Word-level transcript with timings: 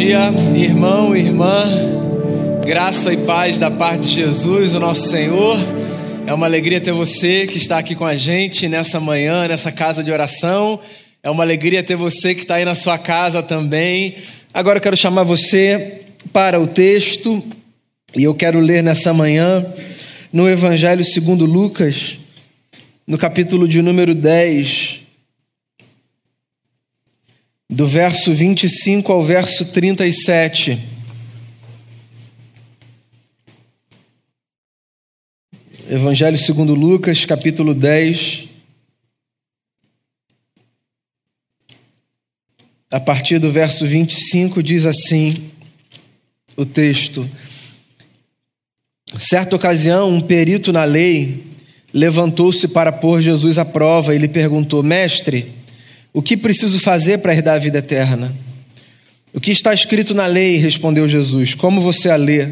dia, 0.00 0.32
irmão, 0.56 1.14
irmã, 1.14 1.68
graça 2.64 3.12
e 3.12 3.18
paz 3.18 3.58
da 3.58 3.70
parte 3.70 4.08
de 4.08 4.14
Jesus, 4.14 4.74
o 4.74 4.80
nosso 4.80 5.10
Senhor. 5.10 5.58
É 6.26 6.32
uma 6.32 6.46
alegria 6.46 6.80
ter 6.80 6.92
você 6.92 7.46
que 7.46 7.58
está 7.58 7.76
aqui 7.76 7.94
com 7.94 8.06
a 8.06 8.14
gente 8.14 8.66
nessa 8.66 8.98
manhã, 8.98 9.46
nessa 9.46 9.70
casa 9.70 10.02
de 10.02 10.10
oração. 10.10 10.80
É 11.22 11.28
uma 11.28 11.44
alegria 11.44 11.82
ter 11.82 11.96
você 11.96 12.34
que 12.34 12.40
está 12.42 12.54
aí 12.54 12.64
na 12.64 12.74
sua 12.74 12.96
casa 12.96 13.42
também. 13.42 14.16
Agora 14.54 14.78
eu 14.78 14.82
quero 14.82 14.96
chamar 14.96 15.24
você 15.24 16.00
para 16.32 16.58
o 16.58 16.66
texto 16.66 17.44
e 18.16 18.24
eu 18.24 18.34
quero 18.34 18.58
ler 18.58 18.82
nessa 18.82 19.12
manhã 19.12 19.66
no 20.32 20.48
Evangelho 20.48 21.04
segundo 21.04 21.44
Lucas, 21.44 22.16
no 23.06 23.18
capítulo 23.18 23.68
de 23.68 23.82
número 23.82 24.14
10, 24.14 24.99
do 27.70 27.86
verso 27.86 28.34
25 28.34 29.12
ao 29.12 29.22
verso 29.22 29.64
37. 29.66 30.76
Evangelho 35.88 36.36
segundo 36.36 36.74
Lucas, 36.74 37.24
capítulo 37.24 37.72
10. 37.72 38.48
A 42.90 42.98
partir 42.98 43.38
do 43.38 43.52
verso 43.52 43.86
25 43.86 44.60
diz 44.64 44.84
assim 44.84 45.34
o 46.56 46.66
texto: 46.66 47.30
Certa 49.16 49.54
ocasião, 49.54 50.10
um 50.10 50.20
perito 50.20 50.72
na 50.72 50.82
lei 50.82 51.44
levantou-se 51.94 52.66
para 52.66 52.90
pôr 52.90 53.20
Jesus 53.20 53.58
à 53.58 53.64
prova 53.64 54.12
e 54.12 54.18
lhe 54.18 54.28
perguntou: 54.28 54.82
Mestre, 54.82 55.59
o 56.12 56.20
que 56.20 56.36
preciso 56.36 56.78
fazer 56.80 57.18
para 57.18 57.32
herdar 57.32 57.56
a 57.56 57.58
vida 57.58 57.78
eterna? 57.78 58.34
O 59.32 59.40
que 59.40 59.52
está 59.52 59.72
escrito 59.72 60.12
na 60.12 60.26
lei? 60.26 60.56
respondeu 60.56 61.08
Jesus. 61.08 61.54
Como 61.54 61.80
você 61.80 62.10
a 62.10 62.16
lê? 62.16 62.48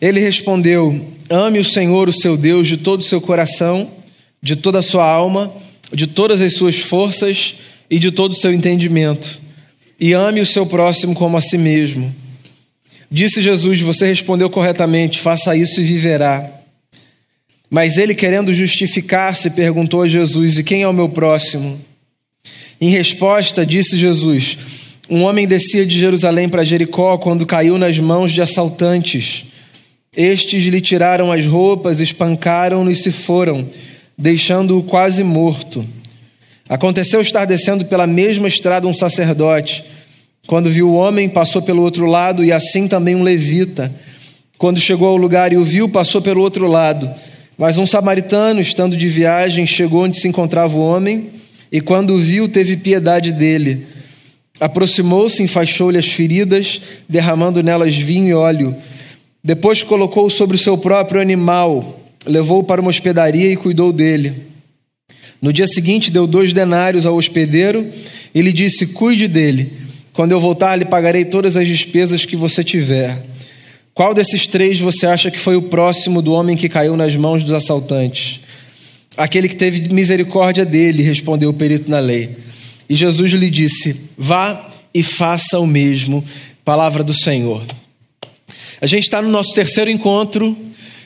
Ele 0.00 0.20
respondeu: 0.20 1.04
Ame 1.28 1.58
o 1.58 1.64
Senhor, 1.64 2.08
o 2.08 2.12
seu 2.12 2.36
Deus, 2.36 2.68
de 2.68 2.76
todo 2.76 3.00
o 3.00 3.04
seu 3.04 3.20
coração, 3.20 3.90
de 4.40 4.54
toda 4.54 4.78
a 4.78 4.82
sua 4.82 5.04
alma, 5.04 5.52
de 5.92 6.06
todas 6.06 6.40
as 6.40 6.54
suas 6.54 6.78
forças 6.78 7.56
e 7.90 7.98
de 7.98 8.12
todo 8.12 8.32
o 8.32 8.36
seu 8.36 8.52
entendimento. 8.52 9.40
E 9.98 10.12
ame 10.12 10.40
o 10.40 10.46
seu 10.46 10.64
próximo 10.64 11.14
como 11.14 11.36
a 11.36 11.40
si 11.40 11.58
mesmo. 11.58 12.14
Disse 13.10 13.42
Jesus: 13.42 13.80
Você 13.80 14.06
respondeu 14.06 14.48
corretamente, 14.48 15.18
faça 15.18 15.56
isso 15.56 15.80
e 15.80 15.84
viverá. 15.84 16.48
Mas 17.68 17.98
ele, 17.98 18.14
querendo 18.14 18.54
justificar-se, 18.54 19.50
perguntou 19.50 20.02
a 20.02 20.08
Jesus: 20.08 20.58
E 20.58 20.62
quem 20.62 20.82
é 20.82 20.88
o 20.88 20.92
meu 20.92 21.08
próximo? 21.08 21.87
Em 22.80 22.90
resposta, 22.90 23.66
disse 23.66 23.96
Jesus: 23.96 24.56
Um 25.10 25.22
homem 25.22 25.48
descia 25.48 25.84
de 25.84 25.98
Jerusalém 25.98 26.48
para 26.48 26.64
Jericó 26.64 27.18
quando 27.18 27.44
caiu 27.44 27.76
nas 27.76 27.98
mãos 27.98 28.30
de 28.32 28.40
assaltantes. 28.40 29.44
Estes 30.16 30.64
lhe 30.64 30.80
tiraram 30.80 31.32
as 31.32 31.44
roupas, 31.46 32.00
espancaram-no 32.00 32.90
e 32.90 32.94
se 32.94 33.10
foram, 33.10 33.68
deixando-o 34.16 34.82
quase 34.82 35.24
morto. 35.24 35.84
Aconteceu 36.68 37.20
estar 37.20 37.44
descendo 37.44 37.84
pela 37.84 38.06
mesma 38.06 38.46
estrada 38.46 38.86
um 38.86 38.94
sacerdote. 38.94 39.84
Quando 40.46 40.70
viu 40.70 40.88
o 40.88 40.94
homem, 40.94 41.28
passou 41.28 41.60
pelo 41.60 41.82
outro 41.82 42.06
lado, 42.06 42.44
e 42.44 42.52
assim 42.52 42.86
também 42.86 43.14
um 43.14 43.22
levita. 43.22 43.92
Quando 44.56 44.80
chegou 44.80 45.08
ao 45.08 45.16
lugar 45.16 45.52
e 45.52 45.56
o 45.56 45.64
viu, 45.64 45.88
passou 45.88 46.22
pelo 46.22 46.40
outro 46.40 46.66
lado. 46.66 47.10
Mas 47.56 47.76
um 47.76 47.86
samaritano, 47.86 48.60
estando 48.60 48.96
de 48.96 49.08
viagem, 49.08 49.66
chegou 49.66 50.04
onde 50.04 50.18
se 50.18 50.28
encontrava 50.28 50.76
o 50.76 50.80
homem 50.80 51.37
e 51.70 51.80
quando 51.80 52.14
o 52.14 52.18
viu, 52.18 52.48
teve 52.48 52.76
piedade 52.76 53.32
dele. 53.32 53.86
Aproximou-se, 54.60 55.42
enfaixou-lhe 55.42 55.98
as 55.98 56.08
feridas, 56.08 56.80
derramando 57.08 57.62
nelas 57.62 57.94
vinho 57.94 58.28
e 58.28 58.34
óleo. 58.34 58.74
Depois 59.42 59.82
colocou-o 59.82 60.30
sobre 60.30 60.56
o 60.56 60.58
seu 60.58 60.76
próprio 60.76 61.20
animal, 61.20 62.00
levou-o 62.26 62.64
para 62.64 62.80
uma 62.80 62.90
hospedaria 62.90 63.50
e 63.50 63.56
cuidou 63.56 63.92
dele. 63.92 64.48
No 65.40 65.52
dia 65.52 65.66
seguinte, 65.66 66.10
deu 66.10 66.26
dois 66.26 66.52
denários 66.52 67.06
ao 67.06 67.14
hospedeiro 67.14 67.86
e 68.34 68.40
lhe 68.42 68.52
disse: 68.52 68.86
Cuide 68.86 69.28
dele. 69.28 69.72
Quando 70.12 70.32
eu 70.32 70.40
voltar, 70.40 70.74
lhe 70.74 70.84
pagarei 70.84 71.24
todas 71.24 71.56
as 71.56 71.68
despesas 71.68 72.24
que 72.24 72.34
você 72.34 72.64
tiver. 72.64 73.16
Qual 73.94 74.12
desses 74.12 74.48
três 74.48 74.80
você 74.80 75.06
acha 75.06 75.30
que 75.30 75.38
foi 75.38 75.54
o 75.54 75.62
próximo 75.62 76.20
do 76.20 76.32
homem 76.32 76.56
que 76.56 76.68
caiu 76.68 76.96
nas 76.96 77.14
mãos 77.14 77.44
dos 77.44 77.52
assaltantes? 77.52 78.40
Aquele 79.18 79.48
que 79.48 79.56
teve 79.56 79.92
misericórdia 79.92 80.64
dele, 80.64 81.02
respondeu 81.02 81.50
o 81.50 81.54
perito 81.54 81.90
na 81.90 81.98
lei. 81.98 82.36
E 82.88 82.94
Jesus 82.94 83.32
lhe 83.32 83.50
disse: 83.50 84.10
Vá 84.16 84.70
e 84.94 85.02
faça 85.02 85.58
o 85.58 85.66
mesmo. 85.66 86.24
Palavra 86.64 87.02
do 87.02 87.12
Senhor. 87.12 87.64
A 88.80 88.86
gente 88.86 89.02
está 89.04 89.20
no 89.20 89.28
nosso 89.28 89.52
terceiro 89.54 89.90
encontro 89.90 90.56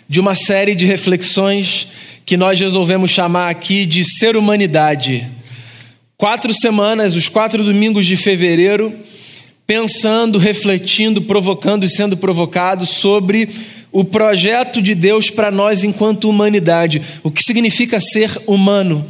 de 0.06 0.20
uma 0.20 0.34
série 0.34 0.74
de 0.74 0.84
reflexões 0.84 1.88
que 2.26 2.36
nós 2.36 2.60
resolvemos 2.60 3.10
chamar 3.10 3.48
aqui 3.48 3.86
de 3.86 4.04
ser 4.04 4.36
humanidade. 4.36 5.26
Quatro 6.18 6.52
semanas, 6.52 7.16
os 7.16 7.28
quatro 7.28 7.64
domingos 7.64 8.04
de 8.04 8.16
fevereiro, 8.16 8.94
pensando, 9.66 10.38
refletindo, 10.38 11.22
provocando 11.22 11.84
e 11.84 11.88
sendo 11.88 12.16
provocado 12.16 12.84
sobre 12.84 13.48
o 13.92 14.04
projeto 14.04 14.80
de 14.80 14.94
Deus 14.94 15.28
para 15.28 15.50
nós 15.50 15.84
enquanto 15.84 16.28
humanidade, 16.28 17.02
o 17.22 17.30
que 17.30 17.42
significa 17.42 18.00
ser 18.00 18.30
humano, 18.46 19.06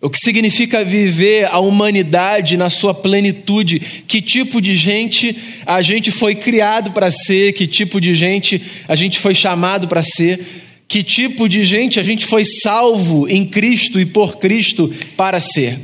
o 0.00 0.08
que 0.08 0.18
significa 0.18 0.84
viver 0.84 1.46
a 1.46 1.58
humanidade 1.58 2.56
na 2.56 2.70
sua 2.70 2.94
plenitude, 2.94 3.80
que 4.06 4.20
tipo 4.20 4.60
de 4.60 4.76
gente 4.76 5.36
a 5.66 5.82
gente 5.82 6.10
foi 6.10 6.34
criado 6.34 6.92
para 6.92 7.10
ser, 7.10 7.52
que 7.54 7.66
tipo 7.66 8.00
de 8.00 8.14
gente 8.14 8.60
a 8.86 8.94
gente 8.94 9.18
foi 9.18 9.34
chamado 9.34 9.88
para 9.88 10.02
ser, 10.02 10.38
que 10.86 11.02
tipo 11.02 11.48
de 11.48 11.64
gente 11.64 11.98
a 11.98 12.02
gente 12.02 12.26
foi 12.26 12.44
salvo 12.44 13.26
em 13.28 13.44
Cristo 13.44 13.98
e 13.98 14.06
por 14.06 14.36
Cristo 14.36 14.92
para 15.16 15.40
ser. 15.40 15.78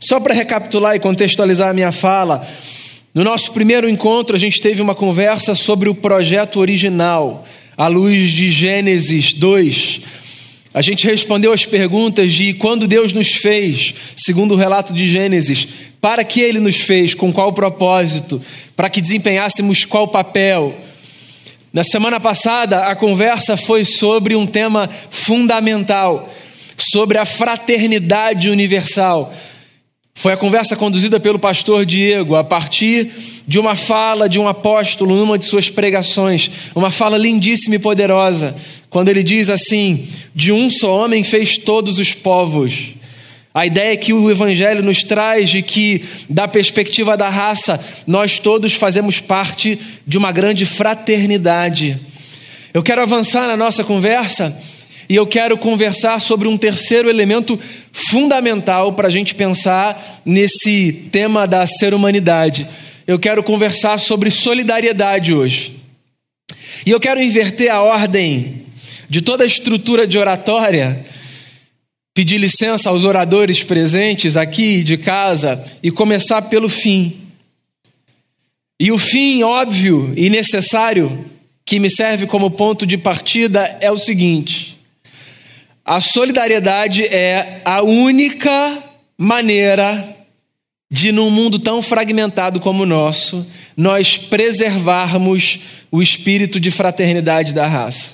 Só 0.00 0.18
para 0.18 0.34
recapitular 0.34 0.96
e 0.96 1.00
contextualizar 1.00 1.68
a 1.68 1.74
minha 1.74 1.92
fala, 1.92 2.46
no 3.14 3.22
nosso 3.22 3.52
primeiro 3.52 3.88
encontro, 3.88 4.34
a 4.34 4.38
gente 4.38 4.60
teve 4.60 4.82
uma 4.82 4.92
conversa 4.92 5.54
sobre 5.54 5.88
o 5.88 5.94
projeto 5.94 6.58
original, 6.58 7.46
à 7.76 7.86
luz 7.86 8.32
de 8.32 8.50
Gênesis 8.50 9.32
2. 9.32 10.00
A 10.74 10.82
gente 10.82 11.06
respondeu 11.06 11.52
as 11.52 11.64
perguntas 11.64 12.32
de 12.32 12.54
quando 12.54 12.88
Deus 12.88 13.12
nos 13.12 13.28
fez, 13.34 13.94
segundo 14.16 14.54
o 14.54 14.56
relato 14.56 14.92
de 14.92 15.06
Gênesis, 15.06 15.68
para 16.00 16.24
que 16.24 16.40
Ele 16.40 16.58
nos 16.58 16.78
fez, 16.78 17.14
com 17.14 17.32
qual 17.32 17.52
propósito, 17.52 18.42
para 18.74 18.90
que 18.90 19.00
desempenhássemos 19.00 19.84
qual 19.84 20.08
papel. 20.08 20.74
Na 21.72 21.84
semana 21.84 22.18
passada, 22.18 22.86
a 22.88 22.96
conversa 22.96 23.56
foi 23.56 23.84
sobre 23.84 24.34
um 24.34 24.44
tema 24.44 24.90
fundamental, 25.08 26.34
sobre 26.76 27.16
a 27.16 27.24
fraternidade 27.24 28.50
universal. 28.50 29.32
Foi 30.24 30.32
a 30.32 30.38
conversa 30.38 30.74
conduzida 30.74 31.20
pelo 31.20 31.38
pastor 31.38 31.84
Diego, 31.84 32.34
a 32.34 32.42
partir 32.42 33.10
de 33.46 33.58
uma 33.58 33.76
fala 33.76 34.26
de 34.26 34.40
um 34.40 34.48
apóstolo 34.48 35.16
numa 35.16 35.38
de 35.38 35.44
suas 35.44 35.68
pregações, 35.68 36.50
uma 36.74 36.90
fala 36.90 37.18
lindíssima 37.18 37.74
e 37.74 37.78
poderosa, 37.78 38.56
quando 38.88 39.10
ele 39.10 39.22
diz 39.22 39.50
assim: 39.50 40.08
De 40.34 40.50
um 40.50 40.70
só 40.70 40.96
homem 40.96 41.22
fez 41.22 41.58
todos 41.58 41.98
os 41.98 42.14
povos. 42.14 42.94
A 43.52 43.66
ideia 43.66 43.94
que 43.98 44.14
o 44.14 44.30
Evangelho 44.30 44.82
nos 44.82 45.02
traz 45.02 45.50
de 45.50 45.60
que, 45.60 46.02
da 46.26 46.48
perspectiva 46.48 47.18
da 47.18 47.28
raça, 47.28 47.78
nós 48.06 48.38
todos 48.38 48.72
fazemos 48.72 49.20
parte 49.20 49.78
de 50.06 50.16
uma 50.16 50.32
grande 50.32 50.64
fraternidade. 50.64 52.00
Eu 52.72 52.82
quero 52.82 53.02
avançar 53.02 53.46
na 53.46 53.58
nossa 53.58 53.84
conversa 53.84 54.58
e 55.08 55.16
eu 55.16 55.26
quero 55.26 55.58
conversar 55.58 56.20
sobre 56.20 56.48
um 56.48 56.56
terceiro 56.56 57.10
elemento 57.10 57.58
fundamental 57.92 58.92
para 58.92 59.08
a 59.08 59.10
gente 59.10 59.34
pensar 59.34 60.22
nesse 60.24 60.92
tema 61.12 61.46
da 61.46 61.66
ser 61.66 61.92
humanidade. 61.92 62.66
Eu 63.06 63.18
quero 63.18 63.42
conversar 63.42 63.98
sobre 63.98 64.30
solidariedade 64.30 65.34
hoje. 65.34 65.76
E 66.86 66.90
eu 66.90 66.98
quero 66.98 67.22
inverter 67.22 67.70
a 67.70 67.82
ordem 67.82 68.64
de 69.08 69.20
toda 69.20 69.44
a 69.44 69.46
estrutura 69.46 70.06
de 70.06 70.18
oratória, 70.18 71.04
pedir 72.14 72.38
licença 72.38 72.88
aos 72.88 73.04
oradores 73.04 73.62
presentes 73.62 74.36
aqui 74.36 74.82
de 74.82 74.96
casa 74.96 75.62
e 75.82 75.90
começar 75.90 76.42
pelo 76.42 76.68
fim. 76.68 77.20
E 78.80 78.90
o 78.90 78.98
fim 78.98 79.42
óbvio 79.42 80.12
e 80.16 80.28
necessário 80.30 81.24
que 81.64 81.78
me 81.78 81.88
serve 81.88 82.26
como 82.26 82.50
ponto 82.50 82.86
de 82.86 82.98
partida 82.98 83.78
é 83.80 83.90
o 83.90 83.98
seguinte: 83.98 84.76
a 85.84 86.00
solidariedade 86.00 87.04
é 87.04 87.60
a 87.64 87.82
única 87.82 88.82
maneira 89.18 90.16
de, 90.90 91.12
num 91.12 91.28
mundo 91.28 91.58
tão 91.58 91.82
fragmentado 91.82 92.58
como 92.58 92.84
o 92.84 92.86
nosso, 92.86 93.46
nós 93.76 94.16
preservarmos 94.16 95.60
o 95.90 96.00
espírito 96.00 96.58
de 96.58 96.70
fraternidade 96.70 97.52
da 97.52 97.66
raça. 97.66 98.12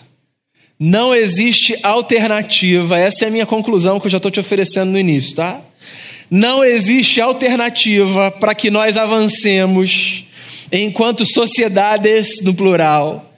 Não 0.79 1.15
existe 1.15 1.79
alternativa, 1.83 2.99
essa 2.99 3.25
é 3.25 3.29
a 3.29 3.31
minha 3.31 3.47
conclusão 3.47 4.01
que 4.01 4.07
eu 4.07 4.11
já 4.11 4.17
estou 4.17 4.31
te 4.31 4.41
oferecendo 4.41 4.91
no 4.91 4.99
início, 4.99 5.37
tá? 5.37 5.61
Não 6.31 6.65
existe 6.65 7.21
alternativa 7.21 8.31
para 8.31 8.55
que 8.55 8.71
nós 8.71 8.97
avancemos 8.97 10.25
enquanto 10.73 11.25
sociedades 11.25 12.43
no 12.43 12.55
plural, 12.55 13.30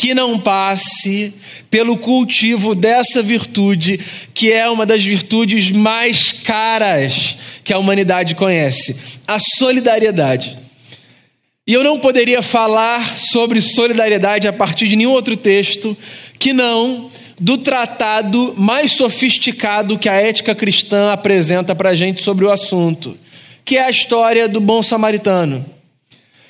que 0.00 0.14
não 0.14 0.38
passe 0.38 1.34
pelo 1.68 1.98
cultivo 1.98 2.74
dessa 2.74 3.22
virtude, 3.22 4.00
que 4.32 4.50
é 4.50 4.66
uma 4.66 4.86
das 4.86 5.04
virtudes 5.04 5.70
mais 5.70 6.32
caras 6.32 7.36
que 7.62 7.70
a 7.70 7.78
humanidade 7.78 8.34
conhece, 8.34 8.96
a 9.28 9.36
solidariedade. 9.58 10.56
E 11.66 11.74
eu 11.74 11.84
não 11.84 11.98
poderia 11.98 12.40
falar 12.40 13.18
sobre 13.18 13.60
solidariedade 13.60 14.48
a 14.48 14.54
partir 14.54 14.88
de 14.88 14.96
nenhum 14.96 15.10
outro 15.10 15.36
texto 15.36 15.94
que 16.38 16.54
não 16.54 17.10
do 17.38 17.58
tratado 17.58 18.54
mais 18.56 18.92
sofisticado 18.92 19.98
que 19.98 20.08
a 20.08 20.14
ética 20.14 20.54
cristã 20.54 21.12
apresenta 21.12 21.74
para 21.74 21.90
a 21.90 21.94
gente 21.94 22.22
sobre 22.22 22.46
o 22.46 22.50
assunto, 22.50 23.18
que 23.66 23.76
é 23.76 23.84
a 23.84 23.90
história 23.90 24.48
do 24.48 24.62
bom 24.62 24.82
samaritano. 24.82 25.62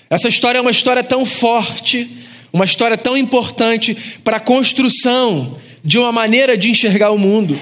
Essa 0.08 0.28
história 0.28 0.58
é 0.58 0.62
uma 0.62 0.70
história 0.70 1.02
tão 1.02 1.26
forte, 1.26 2.08
uma 2.52 2.64
história 2.64 2.96
tão 2.96 3.16
importante 3.16 3.96
para 4.24 4.38
a 4.38 4.40
construção 4.40 5.56
de 5.84 5.98
uma 5.98 6.12
maneira 6.12 6.56
de 6.56 6.70
enxergar 6.70 7.10
o 7.10 7.18
mundo. 7.18 7.58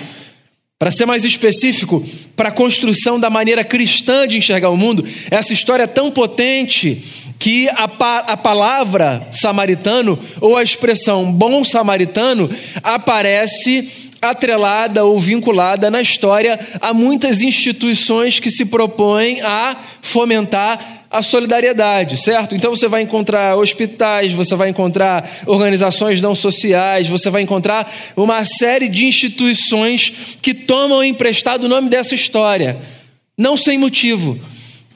Para 0.78 0.92
ser 0.92 1.06
mais 1.06 1.24
específico, 1.24 2.04
para 2.36 2.50
a 2.50 2.52
construção 2.52 3.18
da 3.18 3.28
maneira 3.28 3.64
cristã 3.64 4.28
de 4.28 4.38
enxergar 4.38 4.70
o 4.70 4.76
mundo, 4.76 5.04
essa 5.28 5.52
história 5.52 5.82
é 5.82 5.88
tão 5.88 6.08
potente 6.08 7.02
que 7.36 7.68
a, 7.70 7.88
pa 7.88 8.18
a 8.18 8.36
palavra 8.36 9.26
samaritano 9.32 10.18
ou 10.40 10.56
a 10.56 10.62
expressão 10.62 11.32
bom 11.32 11.64
samaritano 11.64 12.48
aparece 12.82 14.08
atrelada 14.20 15.04
ou 15.04 15.18
vinculada 15.18 15.90
na 15.90 16.00
história 16.00 16.58
a 16.80 16.92
muitas 16.92 17.40
instituições 17.40 18.40
que 18.40 18.50
se 18.50 18.64
propõem 18.64 19.40
a 19.42 19.76
fomentar 20.00 20.97
a 21.10 21.22
solidariedade, 21.22 22.16
certo? 22.18 22.54
Então 22.54 22.70
você 22.70 22.86
vai 22.86 23.02
encontrar 23.02 23.56
hospitais, 23.56 24.32
você 24.32 24.54
vai 24.54 24.68
encontrar 24.68 25.28
organizações 25.46 26.20
não 26.20 26.34
sociais, 26.34 27.08
você 27.08 27.30
vai 27.30 27.42
encontrar 27.42 27.90
uma 28.16 28.44
série 28.44 28.88
de 28.88 29.06
instituições 29.06 30.36
que 30.42 30.52
tomam 30.52 31.02
emprestado 31.02 31.64
o 31.64 31.68
nome 31.68 31.88
dessa 31.88 32.14
história, 32.14 32.76
não 33.36 33.56
sem 33.56 33.78
motivo. 33.78 34.38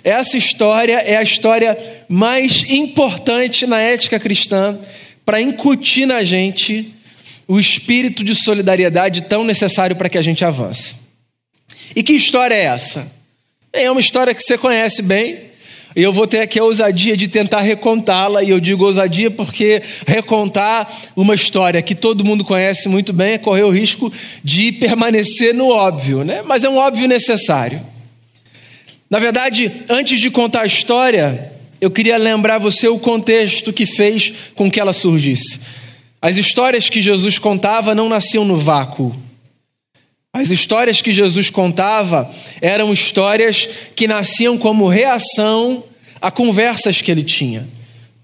Essa 0.05 0.37
história 0.37 0.99
é 0.99 1.17
a 1.17 1.23
história 1.23 1.79
mais 2.09 2.71
importante 2.71 3.67
na 3.67 3.81
ética 3.81 4.19
cristã 4.19 4.79
para 5.25 5.41
incutir 5.41 6.07
na 6.07 6.23
gente 6.23 6.93
o 7.47 7.59
espírito 7.59 8.25
de 8.25 8.35
solidariedade 8.35 9.23
tão 9.23 9.45
necessário 9.45 9.97
para 9.97 10.09
que 10.09 10.19
a 10.19 10.23
gente 10.23 10.45
avance. 10.45 10.97
E 11.95 12.03
que 12.03 12.13
história 12.13 12.55
é 12.55 12.65
essa? 12.65 13.11
É 13.73 13.91
uma 13.91 14.01
história 14.01 14.35
que 14.35 14.43
você 14.43 14.59
conhece 14.59 15.03
bem, 15.03 15.52
eu 15.95 16.13
vou 16.13 16.27
ter 16.27 16.41
aqui 16.41 16.59
a 16.59 16.65
ousadia 16.65 17.17
de 17.17 17.29
tentar 17.29 17.61
recontá-la, 17.61 18.43
e 18.43 18.51
eu 18.51 18.61
digo 18.61 18.85
ousadia 18.85 19.31
porque 19.31 19.83
recontar 20.07 20.91
uma 21.15 21.35
história 21.35 21.83
que 21.83 21.95
todo 21.95 22.25
mundo 22.25 22.45
conhece 22.45 22.89
muito 22.89 23.13
bem 23.13 23.33
é 23.33 23.39
correr 23.39 23.65
o 23.65 23.71
risco 23.71 24.13
de 24.43 24.73
permanecer 24.73 25.55
no 25.55 25.69
óbvio, 25.69 26.25
né? 26.25 26.43
mas 26.45 26.65
é 26.65 26.69
um 26.69 26.79
óbvio 26.79 27.07
necessário. 27.07 27.81
Na 29.11 29.19
verdade, 29.19 29.71
antes 29.89 30.19
de 30.19 30.31
contar 30.31 30.63
a 30.63 30.67
história, 30.67 31.53
eu 31.81 31.91
queria 31.91 32.17
lembrar 32.17 32.59
você 32.59 32.89
o 32.89 32.99
contexto 32.99 33.73
que 33.73 33.85
fez 33.85 34.33
com 34.55 34.71
que 34.71 34.81
ela 34.81 34.93
surgisse. 34.93 35.61
As 36.23 36.37
histórias 36.37 36.89
que 36.89 37.03
Jesus 37.03 37.39
contava 37.39 37.95
não 37.95 38.09
nasciam 38.09 38.45
no 38.45 38.57
vácuo. 38.57 39.15
As 40.35 40.51
histórias 40.51 41.03
que 41.03 41.13
Jesus 41.13 41.51
contava 41.51 42.33
eram 42.61 42.91
histórias 42.91 43.69
que 43.95 44.09
nasciam 44.09 44.57
como 44.57 44.89
reação 44.89 45.85
a 46.21 46.31
conversas 46.31 47.03
que 47.03 47.11
ele 47.11 47.23
tinha, 47.23 47.69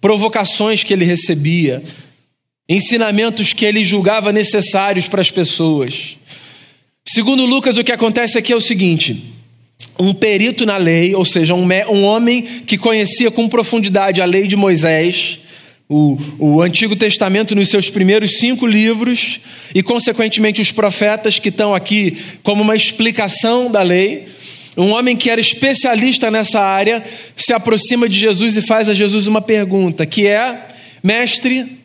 provocações 0.01 0.83
que 0.83 0.93
ele 0.95 1.05
recebia, 1.05 1.83
ensinamentos 2.67 3.53
que 3.53 3.65
ele 3.65 3.85
julgava 3.85 4.33
necessários 4.33 5.07
para 5.07 5.21
as 5.21 5.31
pessoas. 5.31 6.17
Segundo 7.07 7.45
Lucas, 7.45 7.77
o 7.77 7.85
que 7.85 7.93
acontece 7.93 8.39
aqui 8.39 8.55
é 8.55 8.57
o 8.57 8.61
seguinte: 8.61 9.35
um 9.99 10.15
perito 10.15 10.65
na 10.65 10.79
lei, 10.79 11.15
ou 11.15 11.27
seja, 11.27 11.55
um, 11.55 12.05
homem 12.05 12.43
que 12.43 12.79
conhecia 12.79 13.31
com 13.31 13.49
profundidade 13.49 14.23
a 14.23 14.25
lei 14.25 14.47
de 14.47 14.57
Moisés, 14.57 15.41
o, 15.89 16.19
o 16.39 16.63
Antigo 16.63 16.95
Testamento 16.95 17.55
nos 17.55 17.71
seus 17.71 17.89
primeiros 17.89 18.39
cinco 18.39 18.67
livros, 18.67 19.41
e, 19.75 19.83
consequentemente, 19.83 20.61
os 20.61 20.71
profetas 20.71 21.39
que 21.39 21.49
estão 21.49 21.75
aqui 21.75 22.17
como 22.43 22.63
uma 22.63 22.77
explicação 22.77 23.71
da 23.71 23.83
lei. 23.83 24.29
Um 24.77 24.91
homem 24.91 25.17
que 25.17 25.31
era 25.31 25.41
especialista 25.41 26.31
nessa 26.31 26.61
área 26.61 27.03
se 27.37 27.53
aproxima 27.53 28.09
de 28.09 28.19
Jesus 28.19 28.57
e 28.57 28.63
faz 28.63 28.89
a 28.89 28.95
Jesus 28.95 29.27
uma 29.27 29.41
pergunta, 29.41 30.05
que 30.05 30.27
é: 30.27 30.69
Mestre, 31.03 31.79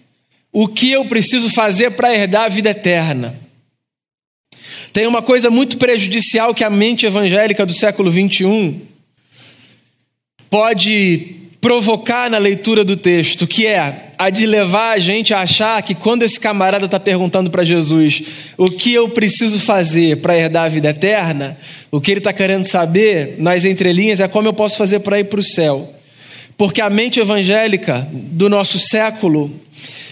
o 0.51 0.67
que 0.67 0.91
eu 0.91 1.05
preciso 1.05 1.49
fazer 1.49 1.91
para 1.91 2.13
herdar 2.13 2.43
a 2.43 2.49
vida 2.49 2.69
eterna? 2.69 3.33
Tem 4.91 5.07
uma 5.07 5.23
coisa 5.23 5.49
muito 5.49 5.77
prejudicial 5.77 6.53
que 6.53 6.63
a 6.63 6.69
mente 6.69 7.05
evangélica 7.05 7.65
do 7.65 7.73
século 7.73 8.11
21 8.11 8.79
pode 10.51 11.42
provocar 11.63 12.29
na 12.29 12.37
leitura 12.37 12.83
do 12.83 12.97
texto, 12.97 13.47
que 13.47 13.65
é 13.65 14.11
a 14.17 14.29
de 14.29 14.45
levar 14.45 14.91
a 14.91 14.99
gente 14.99 15.33
a 15.33 15.39
achar 15.39 15.81
que 15.81 15.95
quando 15.95 16.23
esse 16.23 16.37
camarada 16.37 16.83
está 16.87 16.99
perguntando 16.99 17.49
para 17.49 17.63
Jesus 17.63 18.21
o 18.57 18.69
que 18.69 18.93
eu 18.93 19.07
preciso 19.07 19.57
fazer 19.61 20.17
para 20.17 20.37
herdar 20.37 20.65
a 20.65 20.67
vida 20.69 20.89
eterna, 20.89 21.57
o 21.89 22.01
que 22.01 22.11
ele 22.11 22.19
está 22.19 22.33
querendo 22.33 22.67
saber, 22.67 23.35
nas 23.37 23.63
entrelinhas, 23.63 24.19
é 24.19 24.27
como 24.27 24.45
eu 24.45 24.51
posso 24.51 24.77
fazer 24.77 24.99
para 24.99 25.21
ir 25.21 25.23
para 25.23 25.39
o 25.39 25.43
céu. 25.43 25.89
Porque 26.57 26.81
a 26.81 26.89
mente 26.89 27.21
evangélica 27.21 28.05
do 28.11 28.49
nosso 28.49 28.77
século 28.77 29.49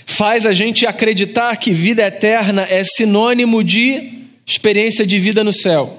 faz 0.06 0.45
a 0.45 0.54
gente 0.54 0.86
acreditar 0.86 1.57
que 1.57 1.74
vida 1.74 2.07
eterna 2.07 2.65
é 2.69 2.81
sinônimo 2.86 3.62
de 3.62 4.09
experiência 4.45 5.06
de 5.06 5.19
vida 5.19 5.44
no 5.44 5.51
céu. 5.51 5.97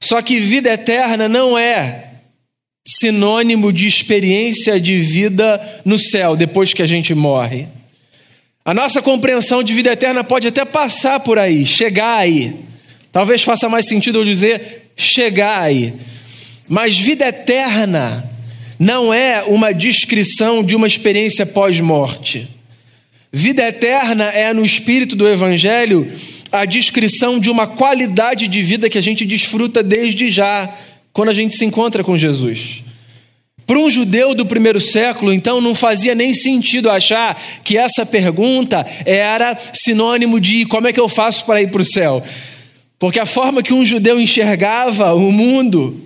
Só 0.00 0.22
que 0.22 0.38
vida 0.38 0.72
eterna 0.72 1.28
não 1.28 1.58
é 1.58 2.13
sinônimo 2.98 3.72
de 3.72 3.86
experiência 3.86 4.80
de 4.80 4.96
vida 5.00 5.60
no 5.84 5.98
céu 5.98 6.36
depois 6.36 6.72
que 6.72 6.82
a 6.82 6.86
gente 6.86 7.14
morre. 7.14 7.66
A 8.64 8.72
nossa 8.72 9.02
compreensão 9.02 9.62
de 9.62 9.74
vida 9.74 9.92
eterna 9.92 10.24
pode 10.24 10.48
até 10.48 10.64
passar 10.64 11.20
por 11.20 11.38
aí, 11.38 11.66
chegar 11.66 12.16
aí. 12.18 12.54
Talvez 13.12 13.42
faça 13.42 13.68
mais 13.68 13.86
sentido 13.86 14.18
eu 14.18 14.24
dizer 14.24 14.90
chegar 14.96 15.60
aí. 15.60 15.92
Mas 16.68 16.98
vida 16.98 17.26
eterna 17.26 18.28
não 18.78 19.12
é 19.12 19.42
uma 19.42 19.72
descrição 19.72 20.64
de 20.64 20.74
uma 20.74 20.86
experiência 20.86 21.44
pós-morte. 21.44 22.48
Vida 23.32 23.66
eterna 23.66 24.24
é, 24.26 24.52
no 24.52 24.64
espírito 24.64 25.14
do 25.14 25.28
Evangelho, 25.28 26.10
a 26.50 26.64
descrição 26.64 27.40
de 27.40 27.50
uma 27.50 27.66
qualidade 27.66 28.46
de 28.46 28.62
vida 28.62 28.88
que 28.88 28.96
a 28.96 29.02
gente 29.02 29.26
desfruta 29.26 29.82
desde 29.82 30.30
já, 30.30 30.72
quando 31.14 31.30
a 31.30 31.34
gente 31.34 31.56
se 31.56 31.64
encontra 31.64 32.04
com 32.04 32.18
Jesus. 32.18 32.82
Para 33.64 33.78
um 33.78 33.88
judeu 33.88 34.34
do 34.34 34.44
primeiro 34.44 34.80
século, 34.80 35.32
então, 35.32 35.60
não 35.60 35.74
fazia 35.74 36.14
nem 36.14 36.34
sentido 36.34 36.90
achar 36.90 37.40
que 37.62 37.78
essa 37.78 38.04
pergunta 38.04 38.84
era 39.06 39.56
sinônimo 39.72 40.38
de 40.38 40.66
como 40.66 40.86
é 40.86 40.92
que 40.92 41.00
eu 41.00 41.08
faço 41.08 41.46
para 41.46 41.62
ir 41.62 41.70
para 41.70 41.80
o 41.80 41.84
céu. 41.84 42.22
Porque 42.98 43.18
a 43.18 43.24
forma 43.24 43.62
que 43.62 43.72
um 43.72 43.86
judeu 43.86 44.20
enxergava 44.20 45.14
o 45.14 45.32
mundo, 45.32 45.98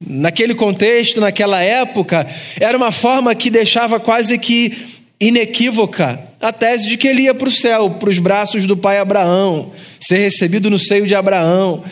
naquele 0.00 0.54
contexto, 0.54 1.20
naquela 1.20 1.60
época, 1.60 2.26
era 2.58 2.76
uma 2.76 2.90
forma 2.90 3.34
que 3.34 3.50
deixava 3.50 4.00
quase 4.00 4.38
que 4.38 4.72
inequívoca 5.20 6.18
a 6.40 6.50
tese 6.50 6.88
de 6.88 6.96
que 6.96 7.06
ele 7.06 7.22
ia 7.22 7.34
para 7.34 7.48
o 7.48 7.52
céu, 7.52 7.90
para 7.90 8.10
os 8.10 8.18
braços 8.18 8.66
do 8.66 8.76
pai 8.76 8.98
Abraão, 8.98 9.70
ser 10.00 10.18
recebido 10.18 10.70
no 10.70 10.78
seio 10.78 11.06
de 11.06 11.14
Abraão. 11.14 11.84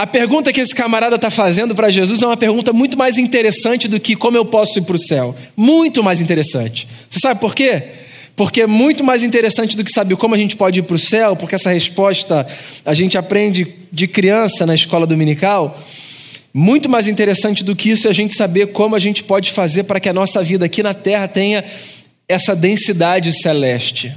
A 0.00 0.06
pergunta 0.06 0.50
que 0.50 0.62
esse 0.62 0.74
camarada 0.74 1.16
está 1.16 1.28
fazendo 1.28 1.74
para 1.74 1.90
Jesus 1.90 2.22
é 2.22 2.26
uma 2.26 2.34
pergunta 2.34 2.72
muito 2.72 2.96
mais 2.96 3.18
interessante 3.18 3.86
do 3.86 4.00
que 4.00 4.16
como 4.16 4.34
eu 4.34 4.46
posso 4.46 4.78
ir 4.78 4.82
para 4.82 4.96
o 4.96 4.98
céu. 4.98 5.36
Muito 5.54 6.02
mais 6.02 6.22
interessante. 6.22 6.88
Você 7.06 7.20
sabe 7.20 7.38
por 7.38 7.54
quê? 7.54 7.82
Porque 8.34 8.62
é 8.62 8.66
muito 8.66 9.04
mais 9.04 9.22
interessante 9.22 9.76
do 9.76 9.84
que 9.84 9.92
saber 9.92 10.16
como 10.16 10.34
a 10.34 10.38
gente 10.38 10.56
pode 10.56 10.80
ir 10.80 10.84
para 10.84 10.96
o 10.96 10.98
céu, 10.98 11.36
porque 11.36 11.54
essa 11.54 11.68
resposta 11.68 12.46
a 12.82 12.94
gente 12.94 13.18
aprende 13.18 13.74
de 13.92 14.08
criança 14.08 14.64
na 14.64 14.74
escola 14.74 15.06
dominical. 15.06 15.78
Muito 16.54 16.88
mais 16.88 17.06
interessante 17.06 17.62
do 17.62 17.76
que 17.76 17.90
isso 17.90 18.06
é 18.06 18.10
a 18.10 18.14
gente 18.14 18.34
saber 18.34 18.68
como 18.68 18.96
a 18.96 18.98
gente 18.98 19.22
pode 19.22 19.50
fazer 19.52 19.82
para 19.82 20.00
que 20.00 20.08
a 20.08 20.14
nossa 20.14 20.42
vida 20.42 20.64
aqui 20.64 20.82
na 20.82 20.94
terra 20.94 21.28
tenha 21.28 21.62
essa 22.26 22.56
densidade 22.56 23.38
celeste. 23.38 24.14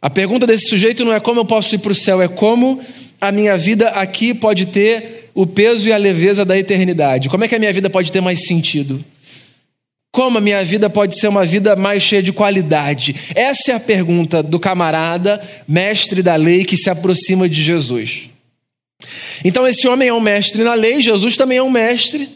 A 0.00 0.08
pergunta 0.08 0.46
desse 0.46 0.68
sujeito 0.68 1.04
não 1.04 1.12
é 1.12 1.18
como 1.18 1.40
eu 1.40 1.44
posso 1.44 1.74
ir 1.74 1.78
para 1.78 1.90
o 1.90 1.96
céu, 1.96 2.22
é 2.22 2.28
como 2.28 2.80
a 3.28 3.32
minha 3.32 3.56
vida 3.56 3.88
aqui 3.88 4.34
pode 4.34 4.66
ter 4.66 5.30
o 5.34 5.46
peso 5.46 5.88
e 5.88 5.92
a 5.92 5.96
leveza 5.96 6.44
da 6.44 6.58
eternidade. 6.58 7.28
Como 7.28 7.44
é 7.44 7.48
que 7.48 7.54
a 7.54 7.58
minha 7.58 7.72
vida 7.72 7.90
pode 7.90 8.12
ter 8.12 8.20
mais 8.20 8.46
sentido? 8.46 9.04
Como 10.12 10.38
a 10.38 10.40
minha 10.40 10.64
vida 10.64 10.88
pode 10.88 11.18
ser 11.18 11.26
uma 11.26 11.44
vida 11.44 11.74
mais 11.74 12.02
cheia 12.02 12.22
de 12.22 12.32
qualidade? 12.32 13.16
Essa 13.34 13.72
é 13.72 13.74
a 13.74 13.80
pergunta 13.80 14.42
do 14.42 14.60
camarada, 14.60 15.42
mestre 15.66 16.22
da 16.22 16.36
lei, 16.36 16.64
que 16.64 16.76
se 16.76 16.88
aproxima 16.88 17.48
de 17.48 17.60
Jesus. 17.60 18.30
Então, 19.44 19.66
esse 19.66 19.88
homem 19.88 20.08
é 20.08 20.14
um 20.14 20.20
mestre 20.20 20.62
na 20.62 20.74
lei, 20.74 21.02
Jesus 21.02 21.36
também 21.36 21.58
é 21.58 21.62
um 21.62 21.70
mestre. 21.70 22.28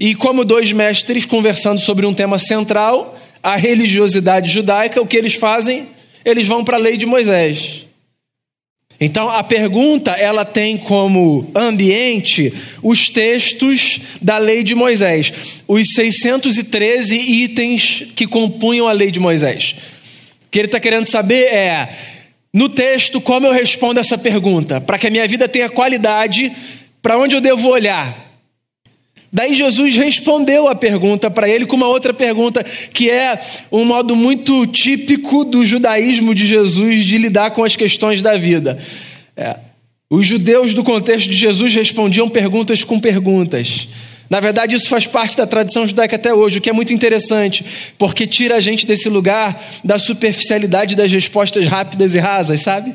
E 0.00 0.14
como 0.14 0.44
dois 0.44 0.72
mestres 0.72 1.26
conversando 1.26 1.80
sobre 1.80 2.06
um 2.06 2.14
tema 2.14 2.38
central, 2.38 3.18
a 3.42 3.56
religiosidade 3.56 4.50
judaica, 4.50 5.00
o 5.00 5.06
que 5.06 5.16
eles 5.16 5.34
fazem? 5.34 5.88
Eles 6.24 6.48
vão 6.48 6.64
para 6.64 6.76
a 6.76 6.80
lei 6.80 6.96
de 6.96 7.06
Moisés. 7.06 7.85
Então 9.00 9.30
a 9.30 9.44
pergunta 9.44 10.12
ela 10.12 10.44
tem 10.44 10.78
como 10.78 11.50
ambiente 11.54 12.52
os 12.82 13.08
textos 13.08 14.00
da 14.22 14.38
lei 14.38 14.62
de 14.62 14.74
Moisés, 14.74 15.60
os 15.68 15.88
613 15.94 17.14
itens 17.14 18.04
que 18.16 18.26
compunham 18.26 18.88
a 18.88 18.92
lei 18.92 19.10
de 19.10 19.20
Moisés. 19.20 19.74
O 20.46 20.50
que 20.50 20.58
ele 20.58 20.66
está 20.68 20.80
querendo 20.80 21.06
saber 21.06 21.44
é 21.44 21.88
no 22.54 22.70
texto 22.70 23.20
como 23.20 23.46
eu 23.46 23.52
respondo 23.52 24.00
essa 24.00 24.16
pergunta, 24.16 24.80
para 24.80 24.98
que 24.98 25.06
a 25.06 25.10
minha 25.10 25.28
vida 25.28 25.46
tenha 25.46 25.68
qualidade, 25.68 26.50
para 27.02 27.18
onde 27.18 27.36
eu 27.36 27.40
devo 27.40 27.68
olhar. 27.68 28.25
Daí 29.36 29.54
Jesus 29.54 29.94
respondeu 29.96 30.66
a 30.66 30.74
pergunta 30.74 31.30
para 31.30 31.46
ele 31.46 31.66
com 31.66 31.76
uma 31.76 31.88
outra 31.88 32.14
pergunta, 32.14 32.64
que 32.64 33.10
é 33.10 33.38
um 33.70 33.84
modo 33.84 34.16
muito 34.16 34.66
típico 34.66 35.44
do 35.44 35.62
judaísmo 35.62 36.34
de 36.34 36.46
Jesus 36.46 37.04
de 37.04 37.18
lidar 37.18 37.50
com 37.50 37.62
as 37.62 37.76
questões 37.76 38.22
da 38.22 38.38
vida. 38.38 38.78
É, 39.36 39.56
os 40.08 40.26
judeus 40.26 40.72
do 40.72 40.82
contexto 40.82 41.28
de 41.28 41.36
Jesus 41.36 41.74
respondiam 41.74 42.30
perguntas 42.30 42.82
com 42.82 42.98
perguntas. 42.98 43.88
Na 44.30 44.40
verdade, 44.40 44.74
isso 44.74 44.88
faz 44.88 45.06
parte 45.06 45.36
da 45.36 45.46
tradição 45.46 45.86
judaica 45.86 46.16
até 46.16 46.32
hoje, 46.32 46.56
o 46.56 46.60
que 46.62 46.70
é 46.70 46.72
muito 46.72 46.94
interessante, 46.94 47.62
porque 47.98 48.26
tira 48.26 48.56
a 48.56 48.60
gente 48.60 48.86
desse 48.86 49.10
lugar 49.10 49.62
da 49.84 49.98
superficialidade 49.98 50.96
das 50.96 51.12
respostas 51.12 51.66
rápidas 51.66 52.14
e 52.14 52.18
rasas, 52.18 52.62
sabe? 52.62 52.94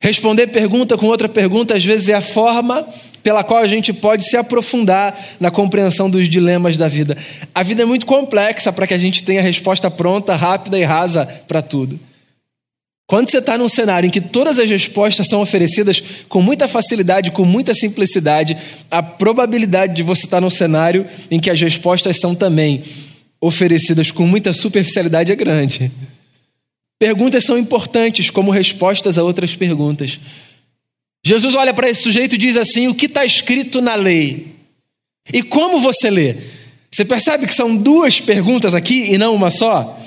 Responder 0.00 0.46
pergunta 0.46 0.96
com 0.96 1.04
outra 1.04 1.28
pergunta, 1.28 1.74
às 1.74 1.84
vezes, 1.84 2.08
é 2.08 2.14
a 2.14 2.22
forma 2.22 2.88
pela 3.22 3.44
qual 3.44 3.62
a 3.62 3.66
gente 3.66 3.92
pode 3.92 4.28
se 4.28 4.36
aprofundar 4.36 5.18
na 5.38 5.50
compreensão 5.50 6.08
dos 6.08 6.28
dilemas 6.28 6.76
da 6.76 6.88
vida. 6.88 7.16
A 7.54 7.62
vida 7.62 7.82
é 7.82 7.84
muito 7.84 8.06
complexa 8.06 8.72
para 8.72 8.86
que 8.86 8.94
a 8.94 8.98
gente 8.98 9.24
tenha 9.24 9.42
resposta 9.42 9.90
pronta, 9.90 10.34
rápida 10.34 10.78
e 10.78 10.84
rasa 10.84 11.26
para 11.46 11.62
tudo. 11.62 11.98
Quando 13.10 13.28
você 13.28 13.38
está 13.38 13.58
num 13.58 13.68
cenário 13.68 14.06
em 14.06 14.10
que 14.10 14.20
todas 14.20 14.60
as 14.60 14.70
respostas 14.70 15.26
são 15.26 15.40
oferecidas 15.40 16.00
com 16.28 16.40
muita 16.40 16.68
facilidade, 16.68 17.32
com 17.32 17.44
muita 17.44 17.74
simplicidade, 17.74 18.56
a 18.88 19.02
probabilidade 19.02 19.96
de 19.96 20.02
você 20.04 20.26
estar 20.26 20.36
tá 20.36 20.40
num 20.40 20.48
cenário 20.48 21.04
em 21.28 21.40
que 21.40 21.50
as 21.50 21.60
respostas 21.60 22.20
são 22.20 22.36
também 22.36 22.84
oferecidas 23.40 24.12
com 24.12 24.26
muita 24.26 24.52
superficialidade 24.52 25.32
é 25.32 25.34
grande. 25.34 25.90
Perguntas 27.00 27.44
são 27.44 27.58
importantes 27.58 28.30
como 28.30 28.50
respostas 28.52 29.18
a 29.18 29.24
outras 29.24 29.56
perguntas. 29.56 30.20
Jesus 31.24 31.54
olha 31.54 31.74
para 31.74 31.88
esse 31.88 32.02
sujeito 32.02 32.34
e 32.34 32.38
diz 32.38 32.56
assim: 32.56 32.88
O 32.88 32.94
que 32.94 33.06
está 33.06 33.24
escrito 33.24 33.80
na 33.80 33.94
lei? 33.94 34.46
E 35.32 35.42
como 35.42 35.78
você 35.78 36.10
lê? 36.10 36.34
Você 36.90 37.04
percebe 37.04 37.46
que 37.46 37.54
são 37.54 37.76
duas 37.76 38.20
perguntas 38.20 38.74
aqui 38.74 39.12
e 39.12 39.18
não 39.18 39.34
uma 39.34 39.50
só? 39.50 40.00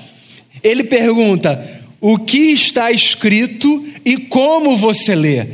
Ele 0.62 0.84
pergunta: 0.84 1.82
O 2.00 2.18
que 2.18 2.52
está 2.52 2.90
escrito 2.90 3.86
e 4.04 4.16
como 4.16 4.76
você 4.76 5.14
lê? 5.14 5.46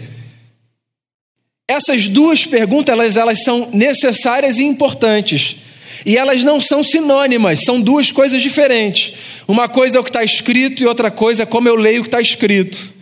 Essas 1.69 2.09
duas 2.09 2.45
perguntas 2.45 2.93
elas, 2.93 3.17
elas 3.17 3.45
são 3.45 3.71
necessárias 3.73 4.59
e 4.59 4.65
importantes. 4.65 5.57
E 6.05 6.17
elas 6.17 6.43
não 6.43 6.61
são 6.61 6.83
sinônimas, 6.83 7.61
são 7.61 7.81
duas 7.81 8.11
coisas 8.11 8.43
diferentes. 8.43 9.13
Uma 9.47 9.69
coisa 9.69 9.99
é 9.99 10.01
o 10.01 10.03
que 10.03 10.11
está 10.11 10.25
escrito 10.25 10.83
e 10.83 10.87
outra 10.87 11.11
coisa 11.11 11.43
é 11.43 11.47
como 11.47 11.69
eu 11.69 11.77
leio 11.77 12.01
o 12.01 12.03
que 12.03 12.09
está 12.09 12.21
escrito. 12.21 12.93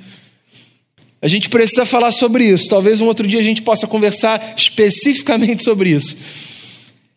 A 1.20 1.26
gente 1.26 1.48
precisa 1.48 1.84
falar 1.84 2.12
sobre 2.12 2.44
isso. 2.44 2.68
Talvez 2.68 3.00
um 3.00 3.06
outro 3.06 3.26
dia 3.26 3.40
a 3.40 3.42
gente 3.42 3.62
possa 3.62 3.86
conversar 3.86 4.54
especificamente 4.56 5.64
sobre 5.64 5.90
isso. 5.90 6.16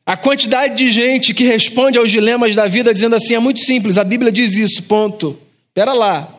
A 0.05 0.17
quantidade 0.17 0.75
de 0.75 0.91
gente 0.91 1.33
que 1.33 1.43
responde 1.43 1.97
aos 1.97 2.09
dilemas 2.09 2.55
da 2.55 2.67
vida 2.67 2.93
dizendo 2.93 3.15
assim 3.15 3.35
é 3.35 3.39
muito 3.39 3.61
simples. 3.61 3.97
A 3.97 4.03
Bíblia 4.03 4.31
diz 4.31 4.53
isso, 4.53 4.83
ponto. 4.83 5.39
Espera 5.69 5.93
lá. 5.93 6.35